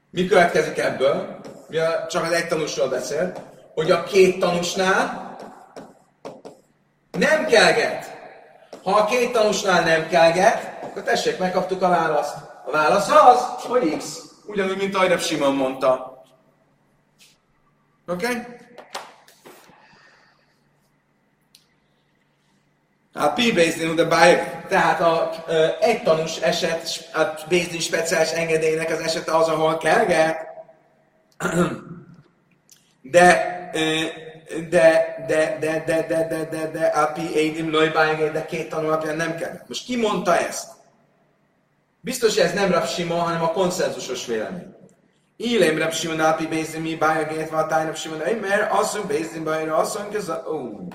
[0.09, 1.39] Mi következik ebből?
[1.67, 1.77] Mi
[2.09, 3.33] csak az egy tanúsról beszél
[3.73, 5.35] hogy a két tanúsnál
[7.11, 8.17] nem kelget.
[8.83, 12.35] Ha a két tanúsnál nem kelget, akkor tessék, megkaptuk a választ.
[12.65, 14.20] A válasz az, hogy X.
[14.51, 16.23] Ugyanúgy, mint ahogy Simon mondta.
[18.07, 18.25] Oké?
[18.25, 18.41] Okay?
[23.13, 23.39] A P
[23.95, 24.67] de Bájek.
[24.67, 30.37] Tehát a, ö, egy tanús eset, a Bézdin speciális engedélynek az esete az, ahol kelget.
[33.01, 33.59] De
[34.53, 38.87] de, de, de, de, de, de, de, de, de, api édim lojbájgé, de két tanú
[38.87, 39.61] alapján nem kell.
[39.67, 40.80] Most ki mondta ezt?
[42.01, 44.75] Biztos hogy ez nem Rav Sima, hanem a konszenzusos vélemény.
[45.35, 49.03] Ilém Rav Sima nápi bézim mi bája gétva a táj Rav Sima női, mert asszú
[49.03, 50.43] bézim bájra asszony köze...
[50.47, 50.87] Ó,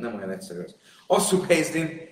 [0.00, 0.74] nem olyan egyszerű az.
[1.06, 2.08] Asszú bézim...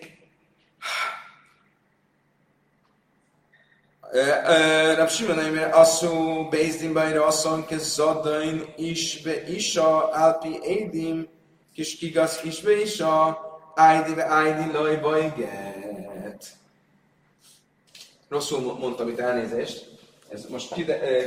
[4.96, 11.28] Rav Sima női, mert asszú bézim bájra asszony közadain is be isa alpi édim
[11.74, 13.38] kis kigasz is be isa
[13.74, 16.46] ájdi ve ájdi lojba iget.
[18.28, 19.88] Rosszul mondtam itt elnézést.
[20.28, 20.74] Ez most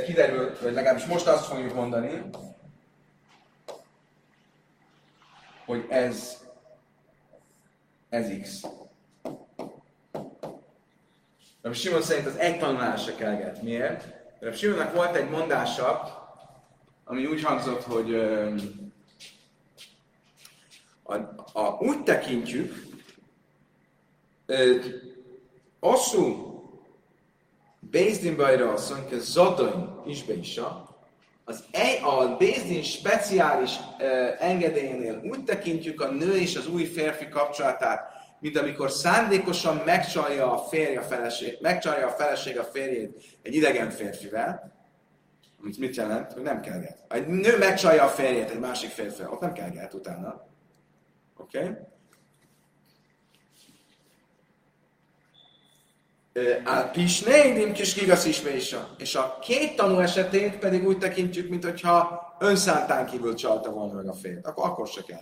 [0.06, 2.22] kiderült, vagy legalábbis most azt fogjuk mondani,
[5.64, 6.40] hogy ez
[8.08, 8.62] ez X.
[11.62, 13.62] Rabbi Simon szerint az egy tanulás se kelget.
[13.62, 14.06] Miért?
[14.40, 16.20] Rabbi Simonnak volt egy mondása,
[17.04, 18.14] ami úgy hangzott, hogy
[21.02, 21.14] a,
[21.52, 22.90] a, úgy tekintjük,
[25.80, 26.51] Asszú
[27.92, 30.60] Bézdin bajra asszony, hogy Zadain is be is
[31.44, 34.06] az egy, a Bézdin speciális uh,
[34.38, 40.58] engedélyénél úgy tekintjük a nő és az új férfi kapcsolatát, mint amikor szándékosan megcsalja a
[40.58, 44.72] férje a feleség, megcsalja a feleség a férjét egy idegen férfivel,
[45.60, 49.40] amit mit jelent, hogy nem kell Egy nő megcsalja a férjét egy másik férfivel, ott
[49.40, 50.48] nem kell utána.
[51.36, 51.58] Oké?
[51.58, 51.74] Okay?
[56.64, 58.88] A pisnédim kis kigasz ismésa.
[58.98, 64.08] És a két tanú esetét pedig úgy tekintjük, mint hogyha önszántán kívül csalta volna meg
[64.08, 64.46] a férjét.
[64.46, 65.20] Akkor, akkor se kell.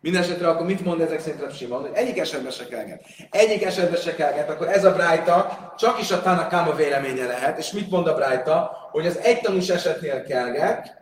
[0.00, 1.80] Mindenesetre akkor mit mond ezek szerint Simon?
[1.80, 3.04] Hogy egyik esetben se kelget.
[3.30, 7.58] Egyik esetben se kelget, akkor ez a Brájta csak is a Tanakáma véleménye lehet.
[7.58, 8.76] És mit mond a Brájta?
[8.90, 10.96] Hogy az egy tanús esetnél kelget,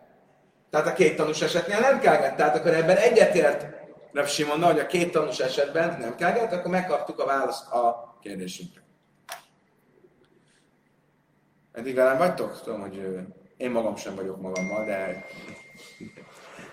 [0.70, 2.36] tehát a két tanús esetnél nem kelget.
[2.36, 3.66] Tehát akkor ebben egyetért
[4.12, 8.86] Reb Simon, hogy a két tanús esetben nem kelget, akkor megkaptuk a választ a kérdésünkre.
[11.77, 12.61] Eddig velem vagytok?
[12.62, 13.09] Tudom, hogy
[13.57, 15.24] én magam sem vagyok magammal, de,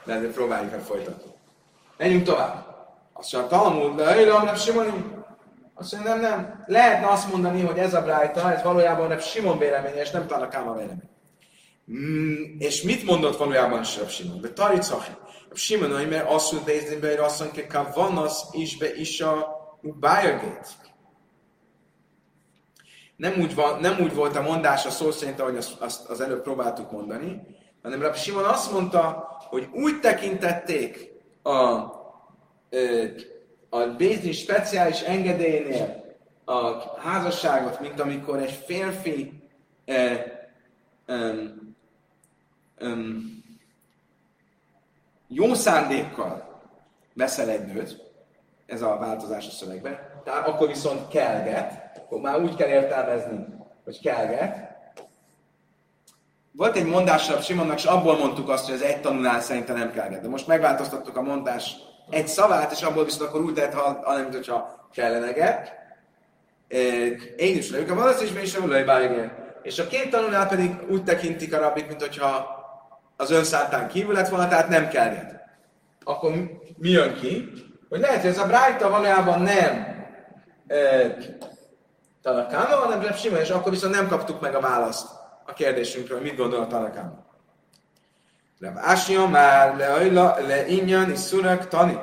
[0.06, 1.32] de ezért próbáljuk meg folytatni.
[1.98, 2.66] Menjünk tovább.
[3.14, 4.92] Azt mondja, Talmud, de Öjlem, nem Simoni.
[5.74, 6.64] Azt mondja, nem, nem.
[6.68, 10.44] Lehetne azt mondani, hogy ez a brájta, ez valójában nem Simon véleménye, és nem talán
[10.44, 11.10] a Káma vélemény.
[11.92, 14.42] Mm, és mit mondott valójában a Simon?
[14.42, 15.12] De Taricachi.
[15.54, 19.48] Simon, hogy mert azt mondja, hogy mondja, hogy van az is be is a
[19.82, 20.68] bájagét.
[23.24, 26.22] Nem úgy, van, nem úgy volt a mondás a szó szerint, ahogy azt, azt az
[26.22, 27.42] előbb próbáltuk mondani,
[27.82, 31.12] hanem Rabbi Simon azt mondta, hogy úgy tekintették
[31.42, 31.52] a,
[33.70, 36.16] a Bézni speciális engedélynél
[36.46, 39.44] a házasságot, mint amikor egy férfi
[39.86, 40.26] e,
[41.08, 41.76] um,
[42.82, 43.44] um,
[45.28, 46.62] jó szándékkal
[47.14, 48.02] veszel egy nőt,
[48.66, 51.83] ez a változás a szövegben, tehát akkor viszont kelget,
[52.22, 53.46] már úgy kell értelmezni,
[53.84, 54.72] hogy kelget.
[56.52, 60.22] Volt egy mondásra Simonnak, és abból mondtuk azt, hogy az egy tanulás szerintem nem kelget.
[60.22, 61.76] De most megváltoztattuk a mondás
[62.10, 65.72] egy szavát, és abból viszont akkor úgy lehet, hanem, mint hogyha kelleneget.
[67.38, 68.74] Én is vagyok, a valószínűleg is sem
[69.62, 72.62] És a két tanulás pedig úgy tekintik a rabbik, mint hogyha
[73.18, 75.42] az önszántán kívül lett volna, tehát nem kelget.
[76.04, 76.32] Akkor
[76.78, 77.50] mi jön ki?
[77.90, 79.94] Hogy lehet, hogy ez a Brájta valójában nem
[82.24, 85.08] Tanakáma, hanem Reb Simon, és akkor viszont nem kaptuk meg a választ
[85.46, 87.26] a kérdésünkről, mit gondol a Tanakáma.
[88.60, 92.00] Reb Ásia már le, le ingyen is szurak tani.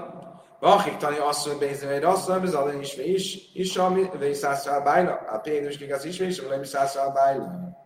[0.58, 5.12] Vachik tani asszony bézni, hogy asszony, ez adani is, is, is, ami, is szászra bájla.
[5.12, 7.78] A pénus az is, és ami is szászra bájla.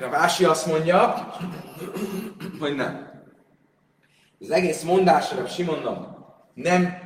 [0.00, 1.28] Ravási azt mondja,
[2.60, 3.11] hogy nem.
[4.42, 6.12] Az egész mondásra Simonnak
[6.54, 6.98] nem,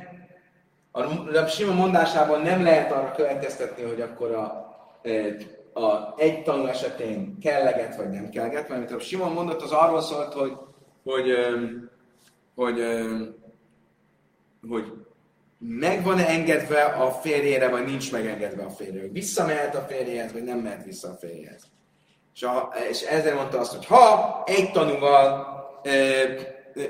[1.33, 4.43] a Simon mondásában nem lehet arra következtetni, hogy akkor a,
[5.79, 10.01] a egy tanú esetén kelleget vagy nem kelleget, mert amit a Simon mondott, az arról
[10.01, 10.57] szólt, hogy,
[11.03, 11.35] hogy,
[12.55, 12.81] hogy,
[14.61, 14.93] hogy, hogy
[15.59, 19.07] meg van-e engedve a férjére, vagy nincs megengedve a férjére.
[19.07, 21.63] Visszamehet a férjéhez, vagy nem mehet vissza a férjéhez.
[22.33, 25.45] És, a, és ezzel mondta azt, hogy ha egy tanúval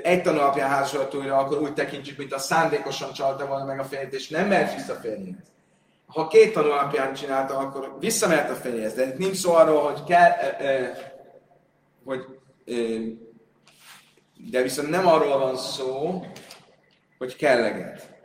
[0.02, 3.84] egy tanú alapján házasodott újra, akkor úgy tekintjük, mint a szándékosan csalta volna meg a
[3.84, 5.52] férjét, és nem mehet vissza a férjéhez.
[6.06, 8.94] Ha két tanú alapján csinálta, akkor visszamehet a férjéhez.
[8.94, 10.32] De nincs szó arról, hogy kell,
[12.04, 12.24] hogy
[14.50, 16.24] de viszont nem arról van szó,
[17.18, 18.16] hogy kelleget.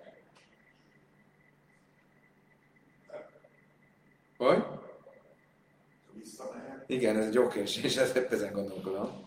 [4.37, 4.63] Hogy?
[6.87, 9.22] Igen, ez egy jó kérdés, és ezen gondolkodom.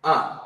[0.00, 0.40] Ah.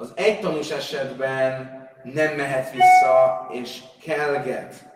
[0.00, 4.88] az egy tanús esetben nem mehet vissza és kelget.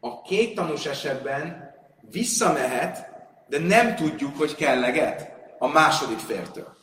[0.00, 1.74] A két tanús esetben
[2.10, 3.10] visszamehet,
[3.46, 6.76] de nem tudjuk, hogy kelleget a második fértől.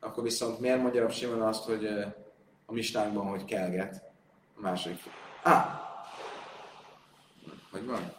[0.00, 1.86] Akkor viszont miért mondja Simon azt, hogy
[2.66, 4.02] a mistánkban, hogy kelget
[4.56, 5.20] a második fértől?
[5.42, 5.81] Ah,
[7.72, 8.12] hogy van?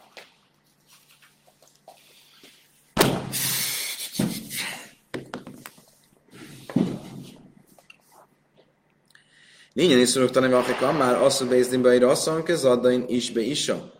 [9.72, 13.92] Lényen is szorok tanulni Afrika, már azt a bézdinbe egy rasszon, kezaddain is be isa.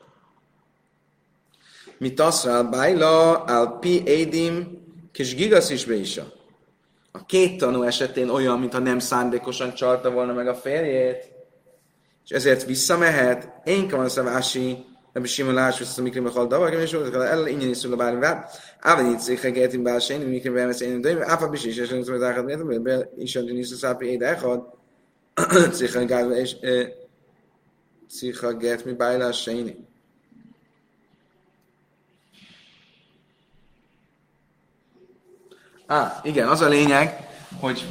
[1.99, 4.83] Mi taszrál bájla, al pi édim,
[5.13, 6.33] kis gigasz is be isa.
[7.13, 11.33] A két tanú esetén olyan, mintha nem szándékosan csalta volna meg a férjét,
[12.25, 16.93] és ezért visszamehet, én van szavási, Rabbi Shimon Lásus, a mikrim a hal davak, és
[16.93, 18.47] volt, el ingyen is szól a bármi vár.
[18.81, 22.25] Ában itt szék a mikrim bármi szén, de áfa bis is, és nem tudom, hogy
[22.25, 24.63] áhad miért, mert be is a gynis a szápi éde echad,
[25.73, 26.57] szék gázba, és
[28.09, 29.77] szék heget mi bájlás séni.
[36.23, 37.29] Igen, az a lényeg,
[37.61, 37.85] hogy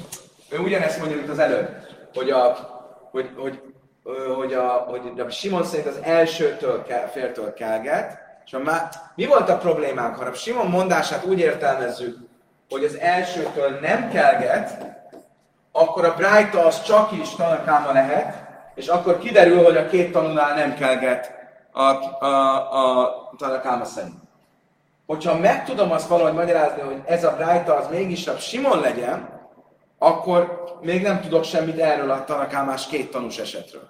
[0.50, 1.70] ő ugyanezt mondja, mint az előbb,
[2.14, 2.58] hogy, a,
[3.12, 3.73] hogy, hogy
[4.36, 9.26] hogy, a, hogy a Simon szerint az elsőtől kell, féltől kelget, és a má, mi
[9.26, 10.16] volt a problémánk?
[10.16, 12.18] Ha a Simon mondását úgy értelmezzük,
[12.70, 14.86] hogy az elsőtől nem kelget,
[15.72, 18.44] akkor a Brájta az csak is tanakáma lehet,
[18.76, 21.32] és akkor kiderül, hogy a két tanulnál nem kelget
[21.72, 21.82] a,
[22.26, 24.22] a, a tanakáma szerint.
[25.06, 29.30] Hogyha meg tudom azt valahogy magyarázni, hogy ez a Brájta az mégis a Simon legyen,
[30.04, 33.90] akkor még nem tudok semmit erről a tanakámás két tanús esetről.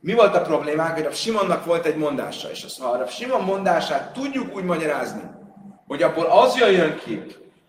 [0.00, 4.12] Mi volt a problémánk, hogy a Simonnak volt egy mondása, és ha a Simon mondását
[4.12, 5.22] tudjuk úgy magyarázni,
[5.86, 7.22] hogy abból az jön ki,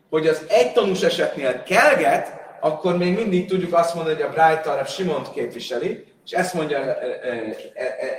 [0.10, 4.72] hogy az egy tanús esetnél kelget, akkor még mindig tudjuk azt mondani, hogy a Brájta
[4.72, 6.78] a Simont képviseli, és ezt mondja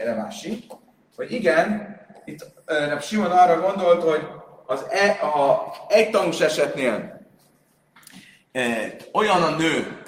[0.01, 0.65] erre másik,
[1.17, 2.47] hogy igen, itt
[3.01, 4.27] Simon arra gondolt, hogy
[4.67, 7.22] az e, a egy tanús esetnél e,
[9.13, 10.03] olyan a nő,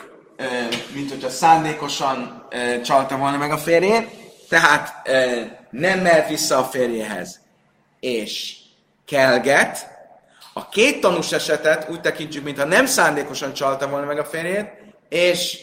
[0.94, 2.48] mint hogyha szándékosan
[2.84, 4.08] csalta volna meg a férjét,
[4.48, 5.08] tehát
[5.70, 7.40] nem mehet vissza a férjéhez,
[8.00, 8.56] és
[9.04, 9.92] kelget,
[10.52, 14.72] a két tanús esetet úgy tekintjük, mintha nem szándékosan csalta volna meg a férjét,
[15.08, 15.58] és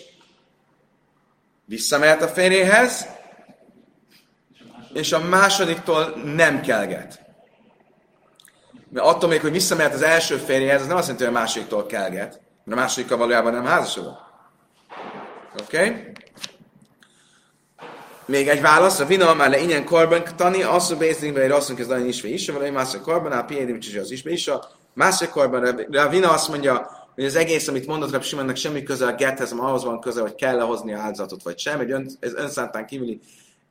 [1.66, 3.08] visszamehet a férjéhez,
[4.94, 7.22] és a másodiktól nem kelget.
[8.90, 11.86] Mert attól még, hogy visszamehet az első férjéhez, az nem azt jelenti, hogy a másodiktól
[11.86, 12.42] kelget,
[12.72, 14.20] mert a másodikkal valójában nem házasodott.
[15.62, 15.78] Oké?
[15.78, 16.12] Okay?
[18.26, 21.70] Még egy válasz, a vina már le ingyen korban tani, azt a bézding, vagy azt
[21.70, 24.50] mondja, hogy isve is, vagy más a korban, a piédim, az isve is,
[24.94, 29.52] Másikorban Ravina azt mondja, hogy az egész, amit mondott Rab Simonnak, semmi köze a gethez,
[29.52, 31.80] ahhoz van köze, hogy kell lehozni áldozatot, vagy sem.
[31.80, 33.20] Egy ön, ez önszántán kívüli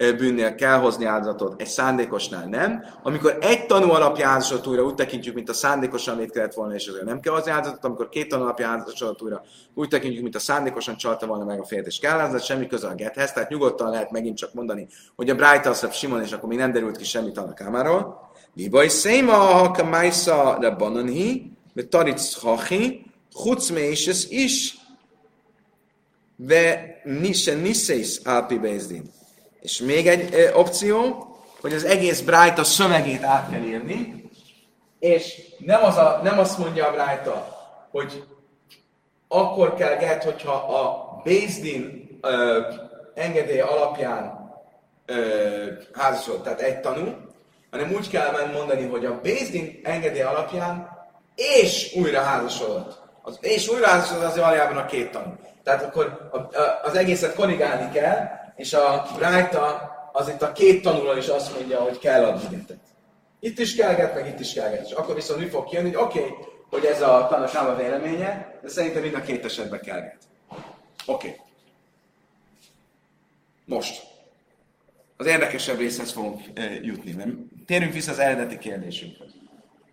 [0.01, 2.85] bűnnél kell hozni áldozatot, egy szándékosnál nem.
[3.03, 7.21] Amikor egy tanú alapján újra úgy tekintjük, mint a szándékosan létkezett volna, és ezért nem
[7.21, 8.85] kell hozni áldozatot, amikor két tanú alapján
[9.19, 9.43] újra
[9.75, 12.89] úgy tekintjük, mint a szándékosan csalta volna meg a férjét, és kell áldozat, semmi köze
[12.89, 14.87] a gethez, tehát nyugodtan lehet megint csak mondani,
[15.17, 18.31] hogy a Bright Simon, és akkor még nem derült ki semmit annak ámáról.
[18.55, 23.07] Mi baj széma, ha kamájsza de bananhi, de taric hachi,
[24.29, 24.79] is,
[26.37, 29.19] de nise niseis alpi bezdin.
[29.61, 31.27] És még egy e, opció,
[31.61, 34.31] hogy az egész Brájta szövegét át kell írni,
[34.99, 37.59] és nem, az a, nem azt mondja a Brájta,
[37.91, 38.25] hogy
[39.29, 42.09] akkor kell get, hogyha a Bézdin
[43.15, 44.51] engedély alapján
[45.93, 47.17] házasod, tehát egy tanú,
[47.71, 50.89] hanem úgy kell mondani, hogy a Bézdin engedély alapján
[51.35, 52.99] és újra házasodott.
[53.23, 55.33] Az, és újra házasodott az valójában a két tanú.
[55.65, 58.29] Tehát akkor a, a, az egészet korrigálni kell,
[58.61, 62.79] és a rájta az itt a két tanuló is azt mondja, hogy kell adni getet.
[63.41, 64.87] Itt is kell get, meg itt is kell get.
[64.87, 66.35] És akkor viszont mi fog kijönni, hogy oké, okay,
[66.71, 70.19] hogy ez a tanásába véleménye, de szerintem mind a két esetben kell get.
[71.07, 71.29] Oké.
[71.29, 71.41] Okay.
[73.65, 74.07] Most
[75.17, 77.13] az érdekesebb részhez fogunk e, jutni.
[77.13, 77.31] Mert
[77.67, 79.31] térjünk vissza az eredeti kérdésünkhöz.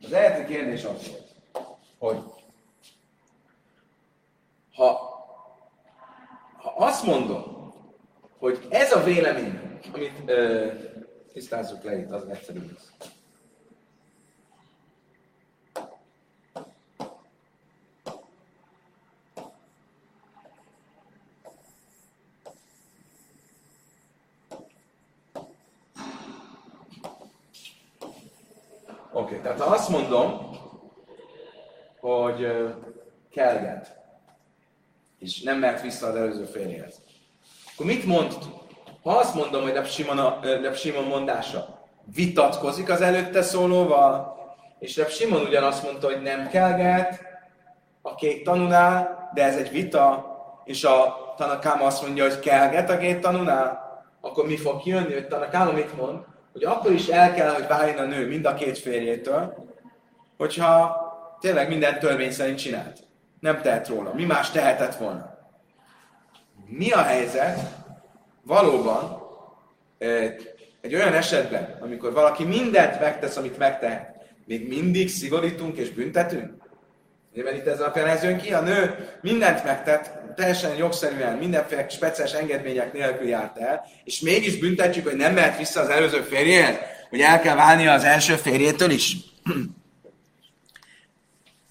[0.03, 1.27] Az eredeti kérdés az volt,
[1.97, 2.23] hogy
[4.73, 4.85] ha,
[6.57, 7.56] ha azt mondom,
[8.37, 10.73] hogy ez a vélemény, amit e,
[11.33, 12.91] tisztázzuk le itt, az egyszerű lesz.
[29.11, 30.49] Oké, okay, tehát ha azt mondom,
[31.99, 32.47] hogy
[33.29, 33.95] kelget,
[35.19, 37.06] és nem mehet vissza az előző férjéhez.
[37.77, 38.33] Akkor mit mond?
[39.03, 39.73] Ha azt mondom, hogy
[40.61, 41.79] Reb Simon, mondása
[42.15, 44.35] vitatkozik az előtte szólóval,
[44.79, 47.21] és Reb Simon ugyanazt mondta, hogy nem kelget
[48.01, 50.25] a két tanulál, de ez egy vita,
[50.65, 55.27] és a Tanakáma azt mondja, hogy kelget a két tanulál, akkor mi fog kijönni, hogy
[55.27, 56.19] Tanakáma mit mond?
[56.53, 59.53] Hogy akkor is el kell, hogy váljon a nő mind a két férjétől,
[60.37, 60.97] hogyha
[61.39, 62.99] tényleg minden törvény szerint csinált.
[63.39, 64.13] Nem tehet róla.
[64.13, 65.36] Mi más tehetett volna?
[66.67, 67.59] Mi a helyzet
[68.41, 69.21] valóban
[70.81, 74.15] egy olyan esetben, amikor valaki mindent megtesz, amit megtehet,
[74.45, 76.53] még mindig szigorítunk és büntetünk?
[77.33, 82.33] Mert itt ez alapján ez jön ki, a nő mindent megtett, teljesen jogszerűen, mindenféle speciális
[82.33, 86.75] engedmények nélkül járt el, és mégis büntetjük, hogy nem mehet vissza az előző férjéhez,
[87.09, 89.17] hogy el kell válnia az első férjétől is.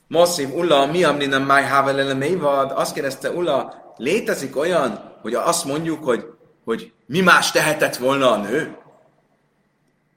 [0.08, 2.72] Moszim, Ulla, mi amrina máj havelele vad?
[2.74, 6.24] Azt kérdezte Ulla, létezik olyan, hogy azt mondjuk, hogy,
[6.64, 8.76] hogy mi más tehetett volna a nő?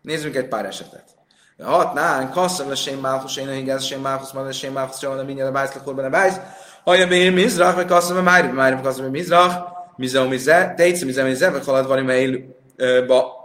[0.02, 1.18] Nézzünk egy pár esetet.
[1.64, 5.54] Hat nán, kasszam lesén málfus, én hingez, sén málfus, ma lesén málfus, jól, mindjárt a
[5.54, 6.40] bájsz, lakorban a bájsz.
[6.84, 9.56] Haja mér mizrach, vagy kasszam a májri, májri, kasszam a mizrach,
[9.96, 13.38] mizeu mize, tejtsz mize mize, vagy halad van, mert ba.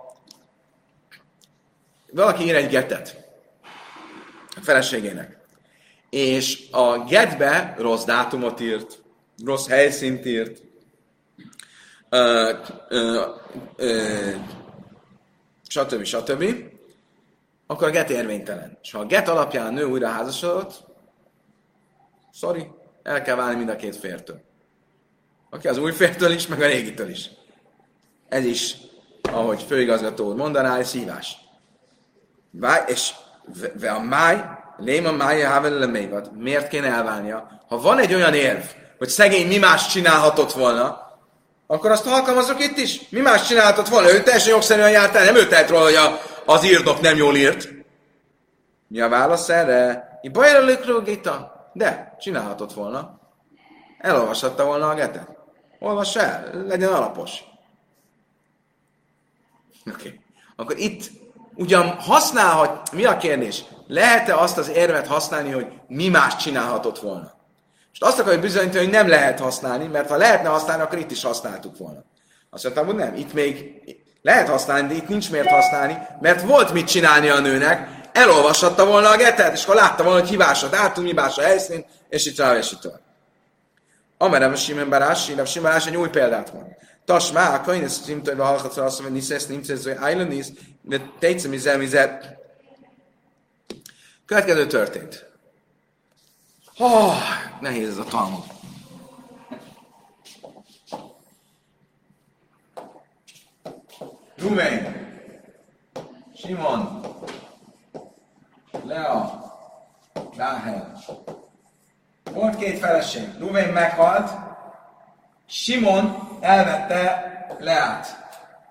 [2.12, 3.16] Valaki ír egy getet
[4.57, 5.43] a feleségének
[6.14, 9.03] és a getbe rossz dátumot írt,
[9.45, 10.62] rossz helyszínt írt,
[12.09, 12.53] ö,
[12.89, 13.22] ö,
[13.76, 14.30] ö,
[15.68, 16.05] stb.
[16.05, 16.45] stb.,
[17.66, 18.78] akkor a get érvénytelen.
[18.82, 20.85] És ha a get alapján a nő újra házasodott,
[22.32, 22.70] sorry,
[23.03, 24.41] el kell válni mind a két fértől.
[25.51, 27.30] Aki az új fértől is, meg a régitől is.
[28.28, 28.76] Ez is,
[29.22, 31.37] ahogy főigazgató mondaná, egy szívás.
[32.87, 33.12] És
[33.82, 34.45] a máj,
[34.76, 37.62] Léma mája havel Miért kéne elválnia?
[37.68, 38.64] Ha van egy olyan érv,
[39.05, 41.12] hogy szegény mi más csinálhatott volna,
[41.66, 43.09] akkor azt alkalmazok itt is.
[43.09, 44.12] Mi más csinálhatott volna?
[44.12, 47.36] Ő teljesen jogszerűen járt el, nem ő tehet róla, hogy a, az írdok nem jól
[47.36, 47.68] írt.
[48.88, 50.09] Mi a válasz erre?
[51.05, 51.68] Gita.
[51.72, 53.20] De, csinálhatott volna.
[53.98, 55.28] Elolvashatta volna a getet.
[55.78, 57.32] Olvass el, legyen alapos.
[59.86, 60.09] Oké.
[60.09, 60.20] Okay.
[60.57, 61.11] Akkor itt
[61.55, 63.64] ugyan használhat, mi a kérdés?
[63.86, 67.32] lehet-e azt az érvet használni, hogy mi más csinálhatott volna?
[67.95, 71.22] És azt akarjuk bizonyítani, hogy nem lehet használni, mert ha lehetne használni, akkor itt is
[71.22, 72.05] használtuk volna.
[72.51, 73.82] Azt mondtam, hogy nem, itt még
[74.22, 79.09] lehet használni, de itt nincs miért használni, mert volt mit csinálni a nőnek, elolvashatta volna
[79.09, 82.36] a getet, és akkor látta volna, hogy hibás a dátum, hibás a helyszín, és itt
[82.36, 83.01] rá, és itt tovább.
[84.18, 86.66] Amerem Simon Barási, a Simon Barási egy új példát mond.
[87.05, 90.47] Tasmá, a kain, ezt hallgatszor azt mondja, niszesz, niszesz, hogy island is,
[90.82, 92.18] de tejtszem, izem, izem,
[94.26, 95.34] Következő történt.
[96.79, 97.14] Oh,
[97.61, 98.45] nehéz ez a Talmud.
[104.37, 104.95] Ruben,
[106.37, 107.01] Simon,
[108.85, 109.43] Lea,
[110.37, 111.03] Ráhel.
[112.33, 113.39] Volt két feleség.
[113.39, 114.31] Ruben meghalt,
[115.47, 118.07] Simon elvette Leát.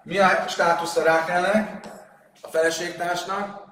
[0.03, 1.87] Mi a státusza Ráhelnek,
[2.41, 3.62] a feleségtársnak?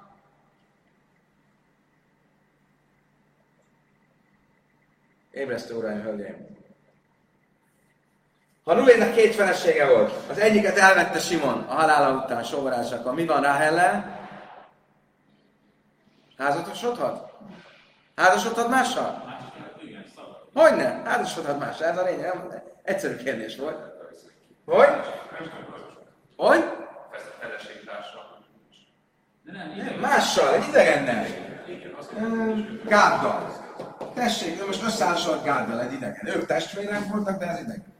[5.31, 6.47] Ébresztő uraim, hölgyeim!
[8.63, 13.41] Ha Ruvénnek két felesége volt, az egyiket elvette Simon a halála után sovarásakor, mi van
[13.41, 14.19] Ráhellel?
[16.37, 17.31] Házasodhat?
[18.15, 19.39] Házasodhat mással?
[20.53, 21.01] Hogyne?
[21.05, 21.87] Házasodhat mással.
[21.87, 22.63] Ez a lényeg.
[22.83, 23.77] Egyszerű kérdés volt.
[24.65, 24.87] Hogy?
[26.35, 26.63] Hogy?
[29.43, 31.25] Nem, mással, egy idegennel.
[32.85, 33.60] Gáddal.
[34.13, 36.27] Tessék, ő most összeházasodott Gáddal egy idegen.
[36.35, 37.93] Ők testvérek voltak, de ez idegen.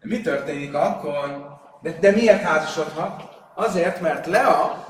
[0.00, 1.58] De mi történik akkor?
[1.82, 3.22] De, de miért házasodhat?
[3.54, 4.86] Azért, mert Lea,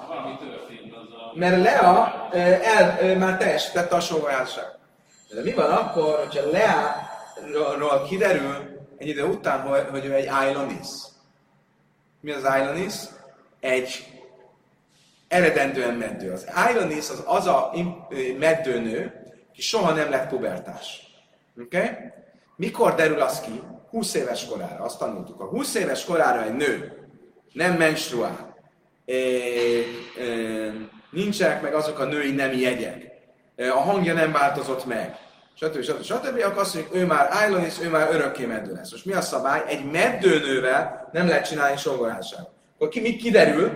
[1.35, 2.29] mert Lea
[2.63, 4.65] el, már teljesítette a sóházasság.
[5.35, 10.89] De mi van akkor, hogyha Lea-ról kiderül egy idő után, hogy, hogy ő egy Ailonis?
[12.21, 12.95] Mi az Ailonis?
[13.61, 14.21] Egy
[15.29, 16.33] eredendően meddő.
[16.33, 17.73] Az Ailonis az az a
[18.39, 19.20] meddőnő,
[19.53, 21.03] ki soha nem lett pubertás.
[21.61, 21.79] Oké?
[21.79, 21.97] Okay?
[22.57, 23.63] Mikor derül az ki?
[23.91, 25.41] 20 éves korára, azt tanultuk.
[25.41, 26.93] A 20 éves korára egy nő
[27.53, 28.57] nem menstruál,
[29.05, 29.87] é, é,
[31.11, 33.11] nincsenek meg azok a női nemi jegyek,
[33.57, 35.17] a hangja nem változott meg,
[35.55, 35.83] stb.
[35.83, 36.03] stb.
[36.03, 36.43] stb.
[36.45, 37.29] Akkor azt mondjuk, ő már
[37.67, 38.91] és ő már örökké meddő lesz.
[38.91, 39.63] Most mi a szabály?
[39.67, 42.51] Egy meddőnővel nem lehet csinálni songorházságot.
[42.75, 43.71] Akkor ki, mit kiderül?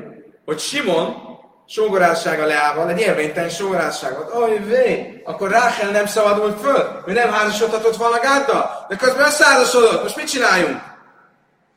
[0.44, 1.33] Hogy Simon
[1.66, 4.34] sógorássága Leával, egy érvénytelen sógorásság volt.
[4.34, 10.02] Oly vé, akkor Ráhel nem szabadult föl, ő nem házasodhatott volna Gáddal, de közben összeházasodott,
[10.02, 10.80] most mit csináljunk?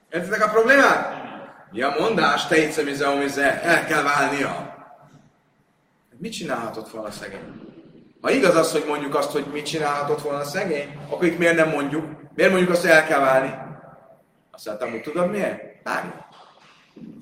[0.09, 1.15] Értitek a problémát?
[1.71, 2.77] Ja, mondás, te itt
[3.63, 4.75] el kell válnia.
[6.17, 7.61] Mit csinálhatott volna szegény?
[8.21, 11.69] Ha igaz az, hogy mondjuk azt, hogy mit csinálhatott volna szegény, akkor itt miért nem
[11.69, 12.05] mondjuk?
[12.35, 13.53] Miért mondjuk azt, hogy el kell válni?
[14.51, 15.61] Azt mondtam, hogy tudod miért?
[15.83, 16.26] Várja.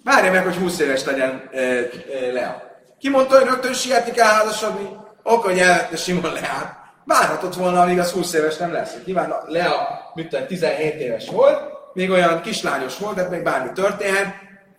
[0.03, 1.87] Várja meg, hogy 20 éves legyen e, e,
[2.33, 2.77] Lea.
[2.99, 4.89] Ki mondta, hogy rögtön sietni kell házasodni?
[5.23, 6.83] Ok, hogy elvette Simon Leát.
[7.05, 8.95] Várhatott volna, amíg az 20 éves nem lesz.
[9.05, 11.59] Nyilván Lea, tudom, 17 éves volt,
[11.93, 14.35] még olyan kislányos volt, de még bármi történhet,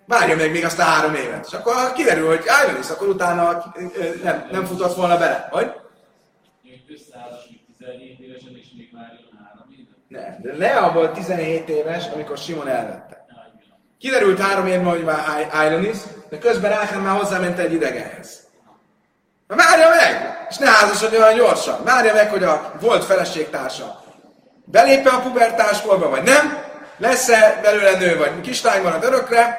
[0.07, 1.47] várja meg még azt a három évet.
[1.47, 3.73] És akkor kiderül, hogy álljon is, akkor utána
[4.23, 5.49] nem, nem futott volna bele.
[5.51, 5.73] Vagy?
[10.09, 13.26] Nem, de Lea volt 17 éves, amikor Simon elvette.
[13.99, 15.97] Kiderült három év hogy már Ironis,
[16.29, 18.45] de közben Rákel már hozzáment egy idegenhez.
[19.47, 20.47] Na várja meg!
[20.49, 21.85] És ne házasodjon olyan gyorsan.
[21.85, 24.05] Várja meg, hogy a volt feleségtársa
[24.67, 26.63] belép a pubertáskorba, vagy nem,
[26.99, 29.59] lesz-e belőle nő, vagy kislány marad örökre,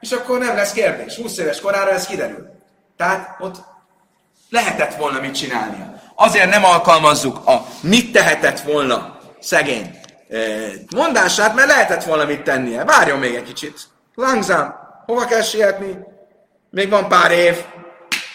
[0.00, 1.16] és akkor nem lesz kérdés.
[1.16, 2.48] 20 éves korára ez kiderül.
[2.96, 3.56] Tehát ott
[4.50, 5.94] lehetett volna mit csinálnia.
[6.14, 10.00] Azért nem alkalmazzuk a mit tehetett volna szegény
[10.96, 12.84] mondását, mert lehetett volna mit tennie.
[12.84, 13.80] Várjon még egy kicsit.
[14.14, 14.74] Langzám.
[15.06, 15.98] Hova kell sietni?
[16.70, 17.64] Még van pár év.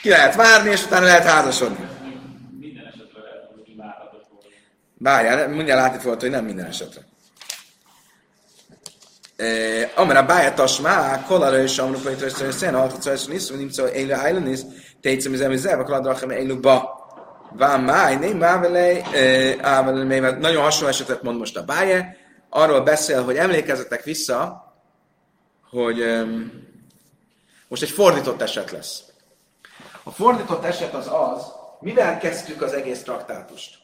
[0.01, 1.87] Ki lehet várni, és utána lehet házasodni.
[2.59, 3.19] Minden esetre
[4.97, 7.01] Várjál, mindjárt látni volt, hogy nem minden esetre.
[9.95, 14.13] Amra bája tasmá, kolára és amra pajtra és szén, altatsz és nisz, vagy nimca élő
[14.13, 14.63] ájlő nisz,
[15.01, 16.98] tétszem az emizzel, kaladrachem élő ba.
[17.51, 19.03] Vám máj, nem mávelej,
[20.39, 22.17] nagyon hasonló esetet mond most a báje,
[22.49, 24.73] arról beszél, hogy emlékezzetek vissza,
[25.69, 26.03] hogy
[27.67, 29.03] most egy fordított eset lesz.
[30.03, 33.77] A fordított eset az az, mivel kezdtük az egész traktátust?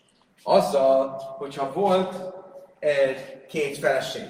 [0.44, 2.16] Azzal, hogyha volt
[2.80, 4.28] egy két feleség.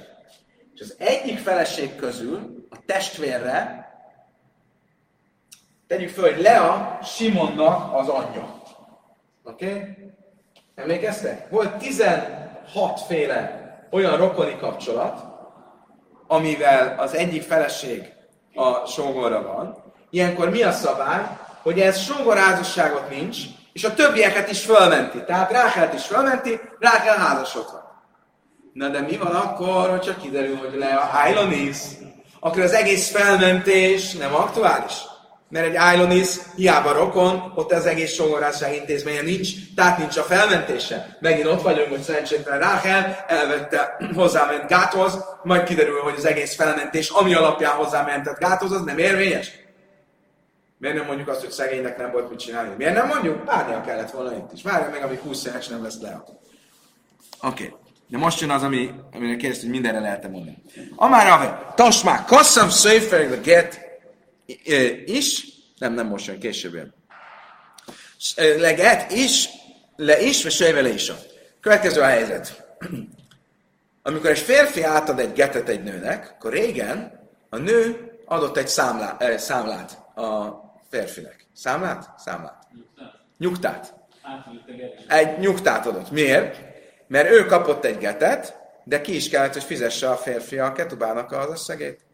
[0.74, 3.90] És az egyik feleség közül a testvérre,
[5.88, 8.55] tegyük föl, hogy Lea Simonnak az anyja.
[9.48, 9.66] Oké?
[9.66, 9.96] Okay?
[10.76, 11.50] Emlékeztek?
[11.50, 15.24] Volt 16 féle olyan rokoni kapcsolat,
[16.28, 18.14] amivel az egyik feleség
[18.54, 19.84] a sógorra van.
[20.10, 21.38] Ilyenkor mi a szabály?
[21.62, 23.38] Hogy ez sógorházasságot nincs,
[23.74, 25.24] és a többieket is fölmenti.
[25.24, 27.84] Tehát Rákelt is fölmenti, Rákel házasodhat.
[28.74, 31.78] Na de mi van akkor, hogyha kiderül, hogy le a Ailonis?
[32.40, 34.94] Akkor az egész felmentés nem aktuális
[35.56, 41.18] mert egy Ailonis hiába rokon, ott az egész sogorásság intézménye nincs, tehát nincs a felmentése.
[41.20, 47.10] Megint ott vagyunk, hogy szerencsétlen Ráhel elvette, hozzáment gáthoz, majd kiderül, hogy az egész felmentés,
[47.10, 49.52] ami alapján hozzámentett gáthoz, az nem érvényes.
[50.78, 52.74] Miért nem mondjuk azt, hogy szegénynek nem volt mit csinálni?
[52.78, 53.46] Miért nem mondjuk?
[53.46, 54.64] Várnia kellett volna itt is.
[54.64, 56.24] Várja meg, amíg 20 éves nem lesz le.
[57.42, 57.64] Oké.
[57.64, 57.74] Okay.
[58.08, 60.64] De most jön az, ami, amire kérdezt, hogy mindenre lehet mondani.
[60.96, 63.85] Amár ave, tasmák, kasszam széfer get
[65.06, 65.46] is,
[65.78, 66.94] nem, nem most jön, később jön.
[68.36, 69.50] Leget is,
[69.96, 71.12] le is, vagy sejvele is.
[71.62, 72.64] Következő a helyzet.
[74.04, 77.20] Amikor egy férfi átad egy getet egy nőnek, akkor régen
[77.50, 81.48] a nő adott egy számlá, eh, számlát a férfinek.
[81.54, 82.10] Számlát?
[82.18, 82.68] Számlát.
[83.38, 83.94] Nyugtát.
[85.08, 86.12] Egy nyugtát adott.
[86.12, 86.58] Miért?
[87.08, 91.32] Mert ő kapott egy getet, de ki is kellett, hogy fizesse a férfi a ketubának
[91.32, 92.05] az összegét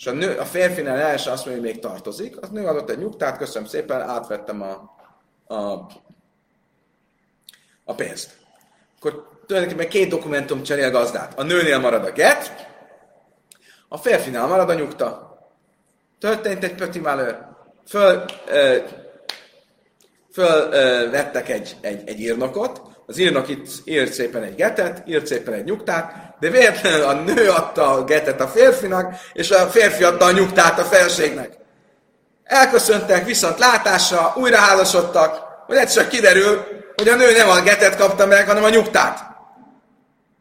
[0.00, 2.98] és a, nő, a férfinál első azt mondja, hogy még tartozik, az nő adott egy
[2.98, 4.94] nyugtát, köszönöm szépen, átvettem a,
[5.54, 5.86] a,
[7.84, 8.36] a pénzt.
[8.98, 11.38] Akkor tulajdonképpen két dokumentum cserél gazdát.
[11.38, 12.68] A nőnél marad a get,
[13.88, 15.38] a férfinál marad a nyugta.
[16.18, 17.38] Történt egy pöti malőr.
[17.86, 18.76] Föl, ö,
[20.32, 25.26] föl ö, vettek egy, egy, egy írnokot, az írnok itt írt szépen egy getet, írt
[25.26, 30.04] szépen egy nyugtát, de véletlenül a nő adta a getet a férfinak, és a férfi
[30.04, 31.56] adta a nyugtát a felségnek.
[32.44, 36.64] Elköszöntek, viszont látásra, újra házasodtak, hogy egyszer kiderül,
[36.96, 39.30] hogy a nő nem a getet kapta meg, hanem a nyugtát.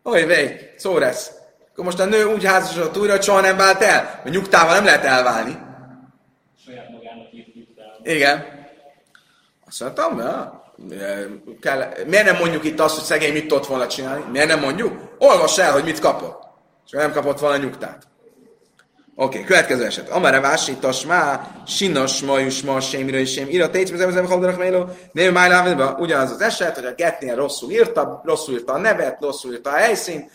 [0.03, 1.31] Oly vej, szó lesz.
[1.71, 4.21] Akkor most a nő úgy házasodott újra, hogy soha nem vált el.
[4.25, 5.57] A nyugtával nem lehet elválni.
[6.65, 7.47] Saját magának írt
[8.03, 8.45] Igen.
[9.67, 10.58] Azt mondtam, ja,
[11.61, 14.23] kell, miért nem mondjuk itt azt, hogy szegény mit tudott volna csinálni?
[14.31, 14.99] Miért nem mondjuk?
[15.17, 16.43] Olvass el, hogy mit kapott.
[16.85, 18.07] És nem kapott volna nyugtát.
[19.15, 20.09] Oké, okay, következő eset.
[20.09, 23.49] Amara vásítas má, sinos majus ma, sémira és sém.
[23.49, 24.89] Ira tégy, mert ezem haldanak méló.
[25.11, 29.51] Név májlávadba ugyanaz az eset, hogy a getnél rosszul írta, rosszul írta a nevet, rosszul
[29.51, 30.31] írta a helyszínt,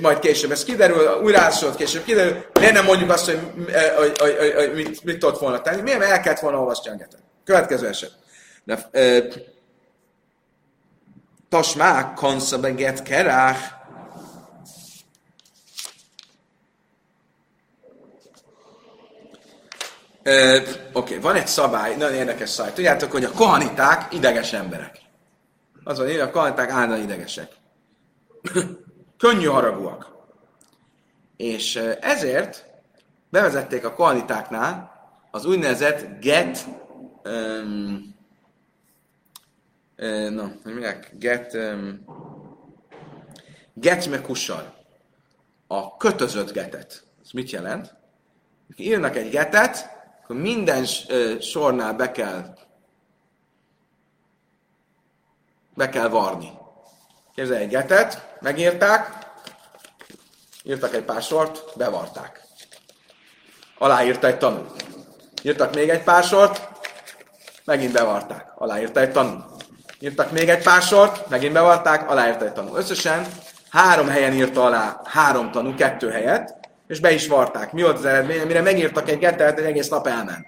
[0.00, 3.40] majd később ez kiderül, újra átsorod, később kiderül, miért nem mondjuk azt, hogy,
[3.96, 6.94] hogy, hogy, hogy, hogy mit, mit tudott volna tenni, miért el kellett volna olvasni a
[6.94, 7.20] getet.
[7.44, 8.17] Következő eset.
[8.68, 9.28] De, e,
[11.48, 13.76] tasmák, konszabeget kerách,
[20.22, 22.72] Oké, okay, van egy szabály, nagyon érdekes szabály.
[22.72, 25.00] Tudjátok, hogy a kohaniták ideges emberek.
[25.84, 27.52] Az van, a kohaniták állandóan idegesek.
[29.18, 30.12] Könnyű haragúak.
[31.36, 32.64] És ezért
[33.30, 34.92] bevezették a kohanitáknál
[35.30, 36.66] az úgynevezett get
[37.24, 38.17] um,
[39.98, 42.04] uh, na, hogy mondják, get um,
[43.74, 44.76] get mekussal.
[45.66, 47.04] A kötözött getet.
[47.22, 47.94] Ez mit jelent?
[48.76, 50.84] Írnak egy getet, akkor minden
[51.40, 52.54] sornál be kell
[55.78, 56.52] be kell varni.
[57.34, 59.26] Képzelj egy getet, megírták,
[60.62, 62.42] írtak egy pár sort, bevarták.
[63.78, 64.66] Aláírta egy tanú.
[65.42, 66.68] Írtak még egy pár sort,
[67.64, 68.52] megint bevarták.
[68.54, 69.44] Aláírta egy tanú.
[70.00, 72.76] Írtak még egy pár sort, megint bevarták, aláírta egy tanú.
[72.76, 73.26] Összesen
[73.70, 76.54] három helyen írta alá három tanú, kettő helyet,
[76.88, 77.72] és be is varták.
[77.72, 78.46] Mi volt az eredmény?
[78.46, 80.46] Mire megírtak egy gettet, egy egész nap elment.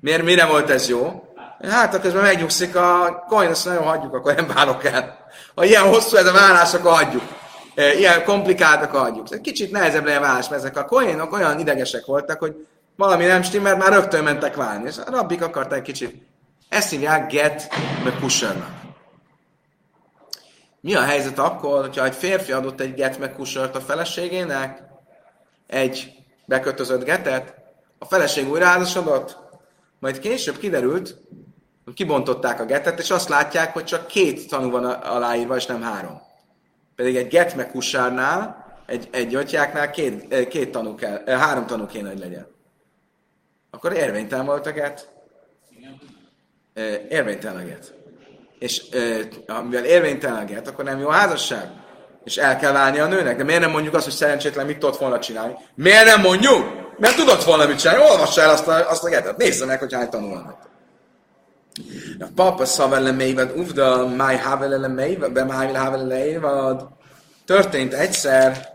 [0.00, 1.24] Miért, mire volt ez jó?
[1.68, 5.18] Hát, közben megnyugszik a coin, azt nagyon hagyjuk, akkor nem válok el.
[5.54, 7.22] Ha ilyen hosszú ez a vállás, akkor hagyjuk.
[7.74, 9.42] E, ilyen komplikált, akkor hagyjuk.
[9.42, 12.66] Kicsit nehezebb legyen vállás, mert ezek a coinok olyan idegesek voltak, hogy
[12.96, 14.86] valami nem stimmel, már rögtön mentek válni.
[14.86, 16.29] És a rabbik akarták egy kicsit.
[16.70, 17.68] Ezt hívják get
[18.04, 18.80] meg pushernak.
[20.80, 23.34] Mi a helyzet akkor, hogyha egy férfi adott egy get meg
[23.72, 24.82] a feleségének,
[25.66, 26.12] egy
[26.44, 27.54] bekötözött getet,
[27.98, 29.38] a feleség újra házasodott,
[29.98, 31.16] majd később kiderült,
[31.84, 35.82] hogy kibontották a getet, és azt látják, hogy csak két tanú van aláírva, és nem
[35.82, 36.20] három.
[36.94, 41.86] Pedig egy get mekusárnál, egy, egy atyáknál két, eh, két tanú kell, eh, három tanú
[41.86, 42.46] kéne, hogy legyen.
[43.70, 45.19] Akkor érvénytelen volt a get.
[47.08, 47.94] Érvénytelen a.
[48.58, 48.82] És
[49.62, 51.70] mivel érvénytelen a akkor nem jó a házasság
[52.24, 53.36] és el kell válni a nőnek.
[53.36, 55.54] De miért nem mondjuk azt, hogy szerencsétlen mit tudott volna csinálni?
[55.74, 56.64] Miért nem mondjuk?
[56.98, 58.02] Mert tudott volna mit csinálni.
[58.02, 59.36] Olvassa el azt a, azt a getet.
[59.36, 60.68] Nézze meg, hogy hány tanulnak.
[62.20, 66.88] A papa szavele mélyvad, uvda, máj havele mélyvad, be máj havele.
[67.46, 68.68] Történt egyszer,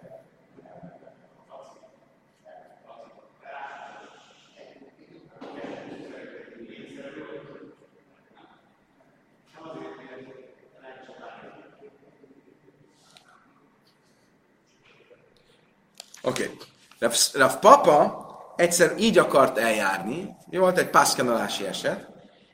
[16.26, 16.44] Oké.
[16.44, 16.58] Okay.
[17.00, 18.24] Rav, Rav Papa
[18.56, 22.08] egyszer így akart eljárni, jó volt egy pászkanolási eset,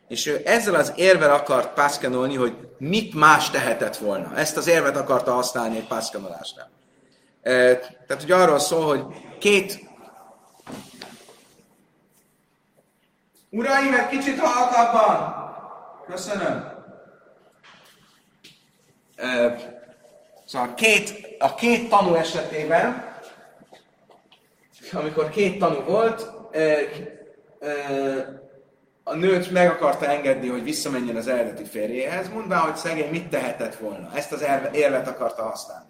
[0.08, 4.36] és ő ezzel az érvel akart pászkanolni, hogy mit más tehetett volna.
[4.36, 6.70] Ezt az érvet akarta használni egy pászkanolásnál.
[7.42, 7.52] E,
[8.08, 9.06] tehát ugye arról szól, hogy
[9.40, 9.90] két
[13.50, 15.36] Uraim, egy kicsit halkabban!
[16.08, 16.74] Köszönöm.
[19.16, 19.56] E,
[20.46, 23.11] szóval két, a két tanú esetében
[24.94, 26.30] amikor két tanú volt,
[29.04, 33.76] a nőt meg akarta engedni, hogy visszamenjen az eredeti férjéhez, mondvá, hogy szegény mit tehetett
[33.76, 34.10] volna.
[34.16, 35.86] Ezt az érvet akarta használni.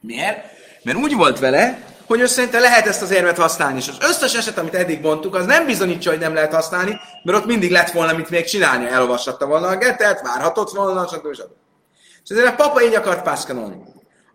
[0.00, 0.38] Miért?
[0.82, 4.34] Mert úgy volt vele, hogy ő szerinte lehet ezt az érvet használni, és az összes
[4.34, 7.90] eset, amit eddig mondtuk, az nem bizonyítja, hogy nem lehet használni, mert ott mindig lett
[7.90, 8.86] volna mit még csinálni.
[8.86, 11.34] Elolvashatta volna a getet, várhatott volna, stb.
[11.34, 11.50] stb.
[12.24, 13.82] És ezért a papa így akart pászkanolni.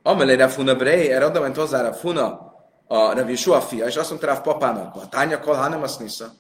[0.04, 2.49] Amelére Funa Brei, erre oda ment hozzá Funa,
[2.92, 6.34] a Rev Yeshua fia, és azt mondta rá papának, a tánya kol, hanem azt nisza.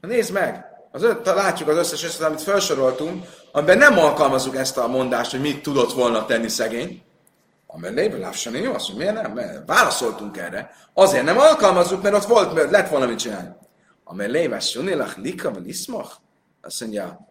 [0.00, 0.64] Nézd meg!
[0.90, 5.62] Az, látjuk az összes eset, amit felsoroltunk, amiben nem alkalmazunk ezt a mondást, hogy mit
[5.62, 7.02] tudott volna tenni szegény.
[7.66, 9.32] Amellében lássani jó, azt mondja, miért nem?
[9.32, 10.70] Mert válaszoltunk erre.
[10.94, 13.48] Azért nem alkalmazzuk, mert ott volt, mert lett volna mit csinálni.
[14.04, 16.12] Amellében sunilach lika vagy iszmach?
[16.62, 17.28] Azt mondja,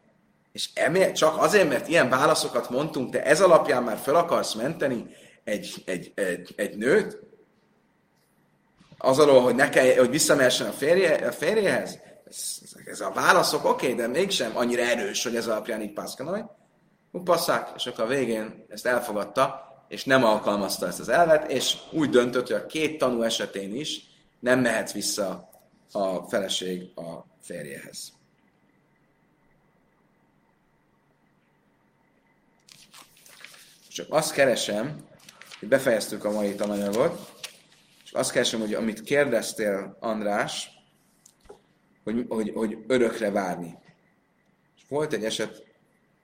[0.52, 5.06] és emiatt csak azért, mert ilyen válaszokat mondtunk, te ez alapján már fel akarsz menteni
[5.44, 7.27] egy, egy, egy, egy nőt?
[8.98, 11.99] Az alól, hogy, ne kell, hogy visszamehessen a, férje, a férjehez?
[12.28, 16.41] Ez, ez a válaszok oké, okay, de mégsem annyira erős, hogy ez alapján így pászkanolj.
[17.24, 22.10] Passzák, és akkor a végén ezt elfogadta, és nem alkalmazta ezt az elvet, és úgy
[22.10, 24.02] döntött, hogy a két tanú esetén is
[24.40, 25.49] nem mehet vissza
[25.91, 28.11] a feleség a férjehez.
[33.90, 35.07] Csak azt keresem,
[35.60, 37.36] hogy befejeztük a mai tananyagot,
[38.07, 40.69] és azt keresem, hogy amit kérdeztél, András,
[42.03, 43.77] hogy, hogy, hogy örökre várni.
[44.75, 45.63] És volt egy eset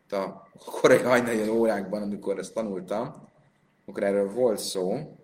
[0.10, 3.30] a korai hajnali órákban, amikor ezt tanultam,
[3.86, 5.18] akkor erről volt szó.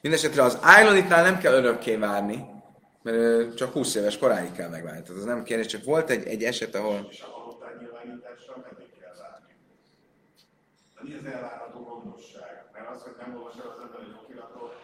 [0.00, 2.55] Mindenesetre az Ájlonitnál nem kell örökké várni,
[3.06, 5.02] mert csak 20 éves koráig kell megvárni.
[5.02, 7.06] Tehát az nem kérdés, csak volt egy, egy eset, ahol...
[7.10, 9.52] És a halottság nyilvánításra meddig kell várni?
[11.00, 12.54] Mi az elvárható gondosság?
[12.72, 14.74] Mert az, hogy nem olvasol az ember egy okiratot,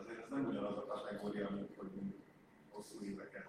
[0.00, 1.92] azért ez nem ugyanaz a kategória, mint hogy
[2.70, 3.48] hosszú éveket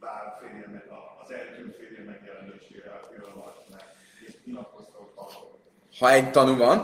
[0.00, 0.86] bár férjen meg
[1.22, 3.84] az eltűnt férjen megjelenésére a pillanat, mert
[4.44, 4.98] nyilatkoztat
[5.98, 6.78] Ha egy tanú van,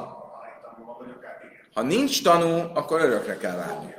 [1.75, 3.95] ha nincs tanú, akkor örökre kell várni.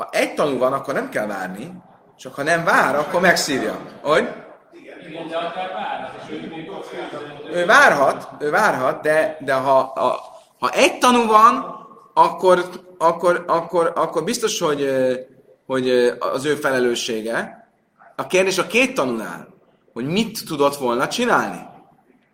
[0.00, 1.72] Ha egy tanú van, akkor nem kell várni,
[2.16, 3.80] csak ha nem vár, akkor megszívja.
[4.02, 4.28] Hogy?
[7.52, 10.20] Ő várhat, ő várhat, de, de ha, a,
[10.58, 11.64] ha egy tanú van,
[12.14, 12.68] akkor,
[12.98, 14.90] akkor, akkor, akkor biztos, hogy,
[15.66, 17.68] hogy az ő felelőssége.
[18.16, 19.48] A kérdés a két tanúnál,
[19.92, 21.60] hogy mit tudott volna csinálni.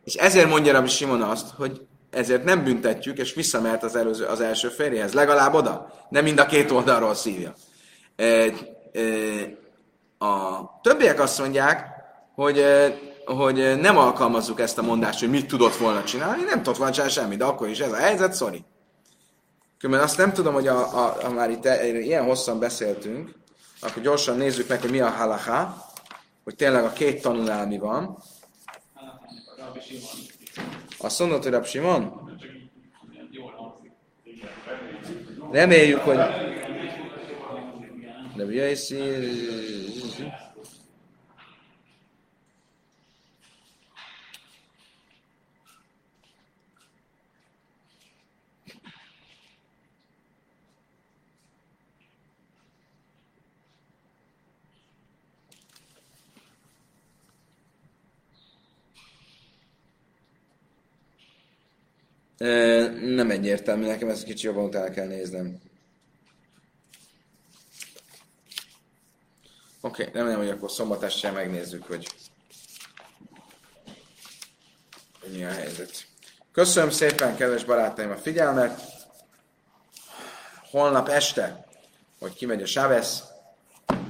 [0.04, 1.86] És ezért mondja Rabbi Simon azt, hogy
[2.16, 5.12] ezért nem büntetjük, és visszamehet az, előző, az első férjéhez.
[5.12, 5.92] Legalább oda.
[6.08, 7.54] Nem mind a két oldalról szívja.
[8.16, 8.50] E, e,
[10.18, 11.86] a többiek azt mondják,
[12.34, 12.64] hogy,
[13.24, 17.14] hogy nem alkalmazzuk ezt a mondást, hogy mit tudott volna csinálni, nem tudott volna csinálni
[17.14, 18.64] semmit, de akkor is ez a helyzet, sorry.
[19.78, 21.64] Különben azt nem tudom, hogy a, a, a már itt
[22.02, 23.30] ilyen hosszan beszéltünk,
[23.80, 25.74] akkor gyorsan nézzük meg, hogy mi a halaká,
[26.44, 28.18] hogy tényleg a két tanulál mi van.
[29.80, 30.35] Simon.
[31.06, 32.30] Azt mondod, hogy Rab Simon?
[35.50, 36.18] Reméljük, hogy...
[40.18, 40.45] Igen.
[62.36, 65.60] Nem egyértelmű, nekem ezt kicsit jobban utána kell néznem.
[69.80, 72.06] Oké, okay, remélem, hogy akkor szombat este megnézzük, hogy
[75.32, 76.06] mi a helyzet.
[76.52, 78.80] Köszönöm szépen, kedves barátaim, a figyelmet.
[80.70, 81.66] Holnap este,
[82.18, 83.22] hogy kimegy a Sávesz,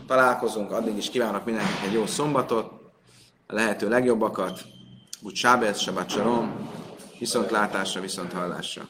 [0.06, 2.76] találkozunk, addig is kívánok mindenkinek egy jó szombatot,
[3.46, 4.60] a lehető legjobbakat,
[5.22, 6.70] úgy Sábez, Sabat Shalom,
[7.18, 8.88] Viszont látásra, viszont hallásra.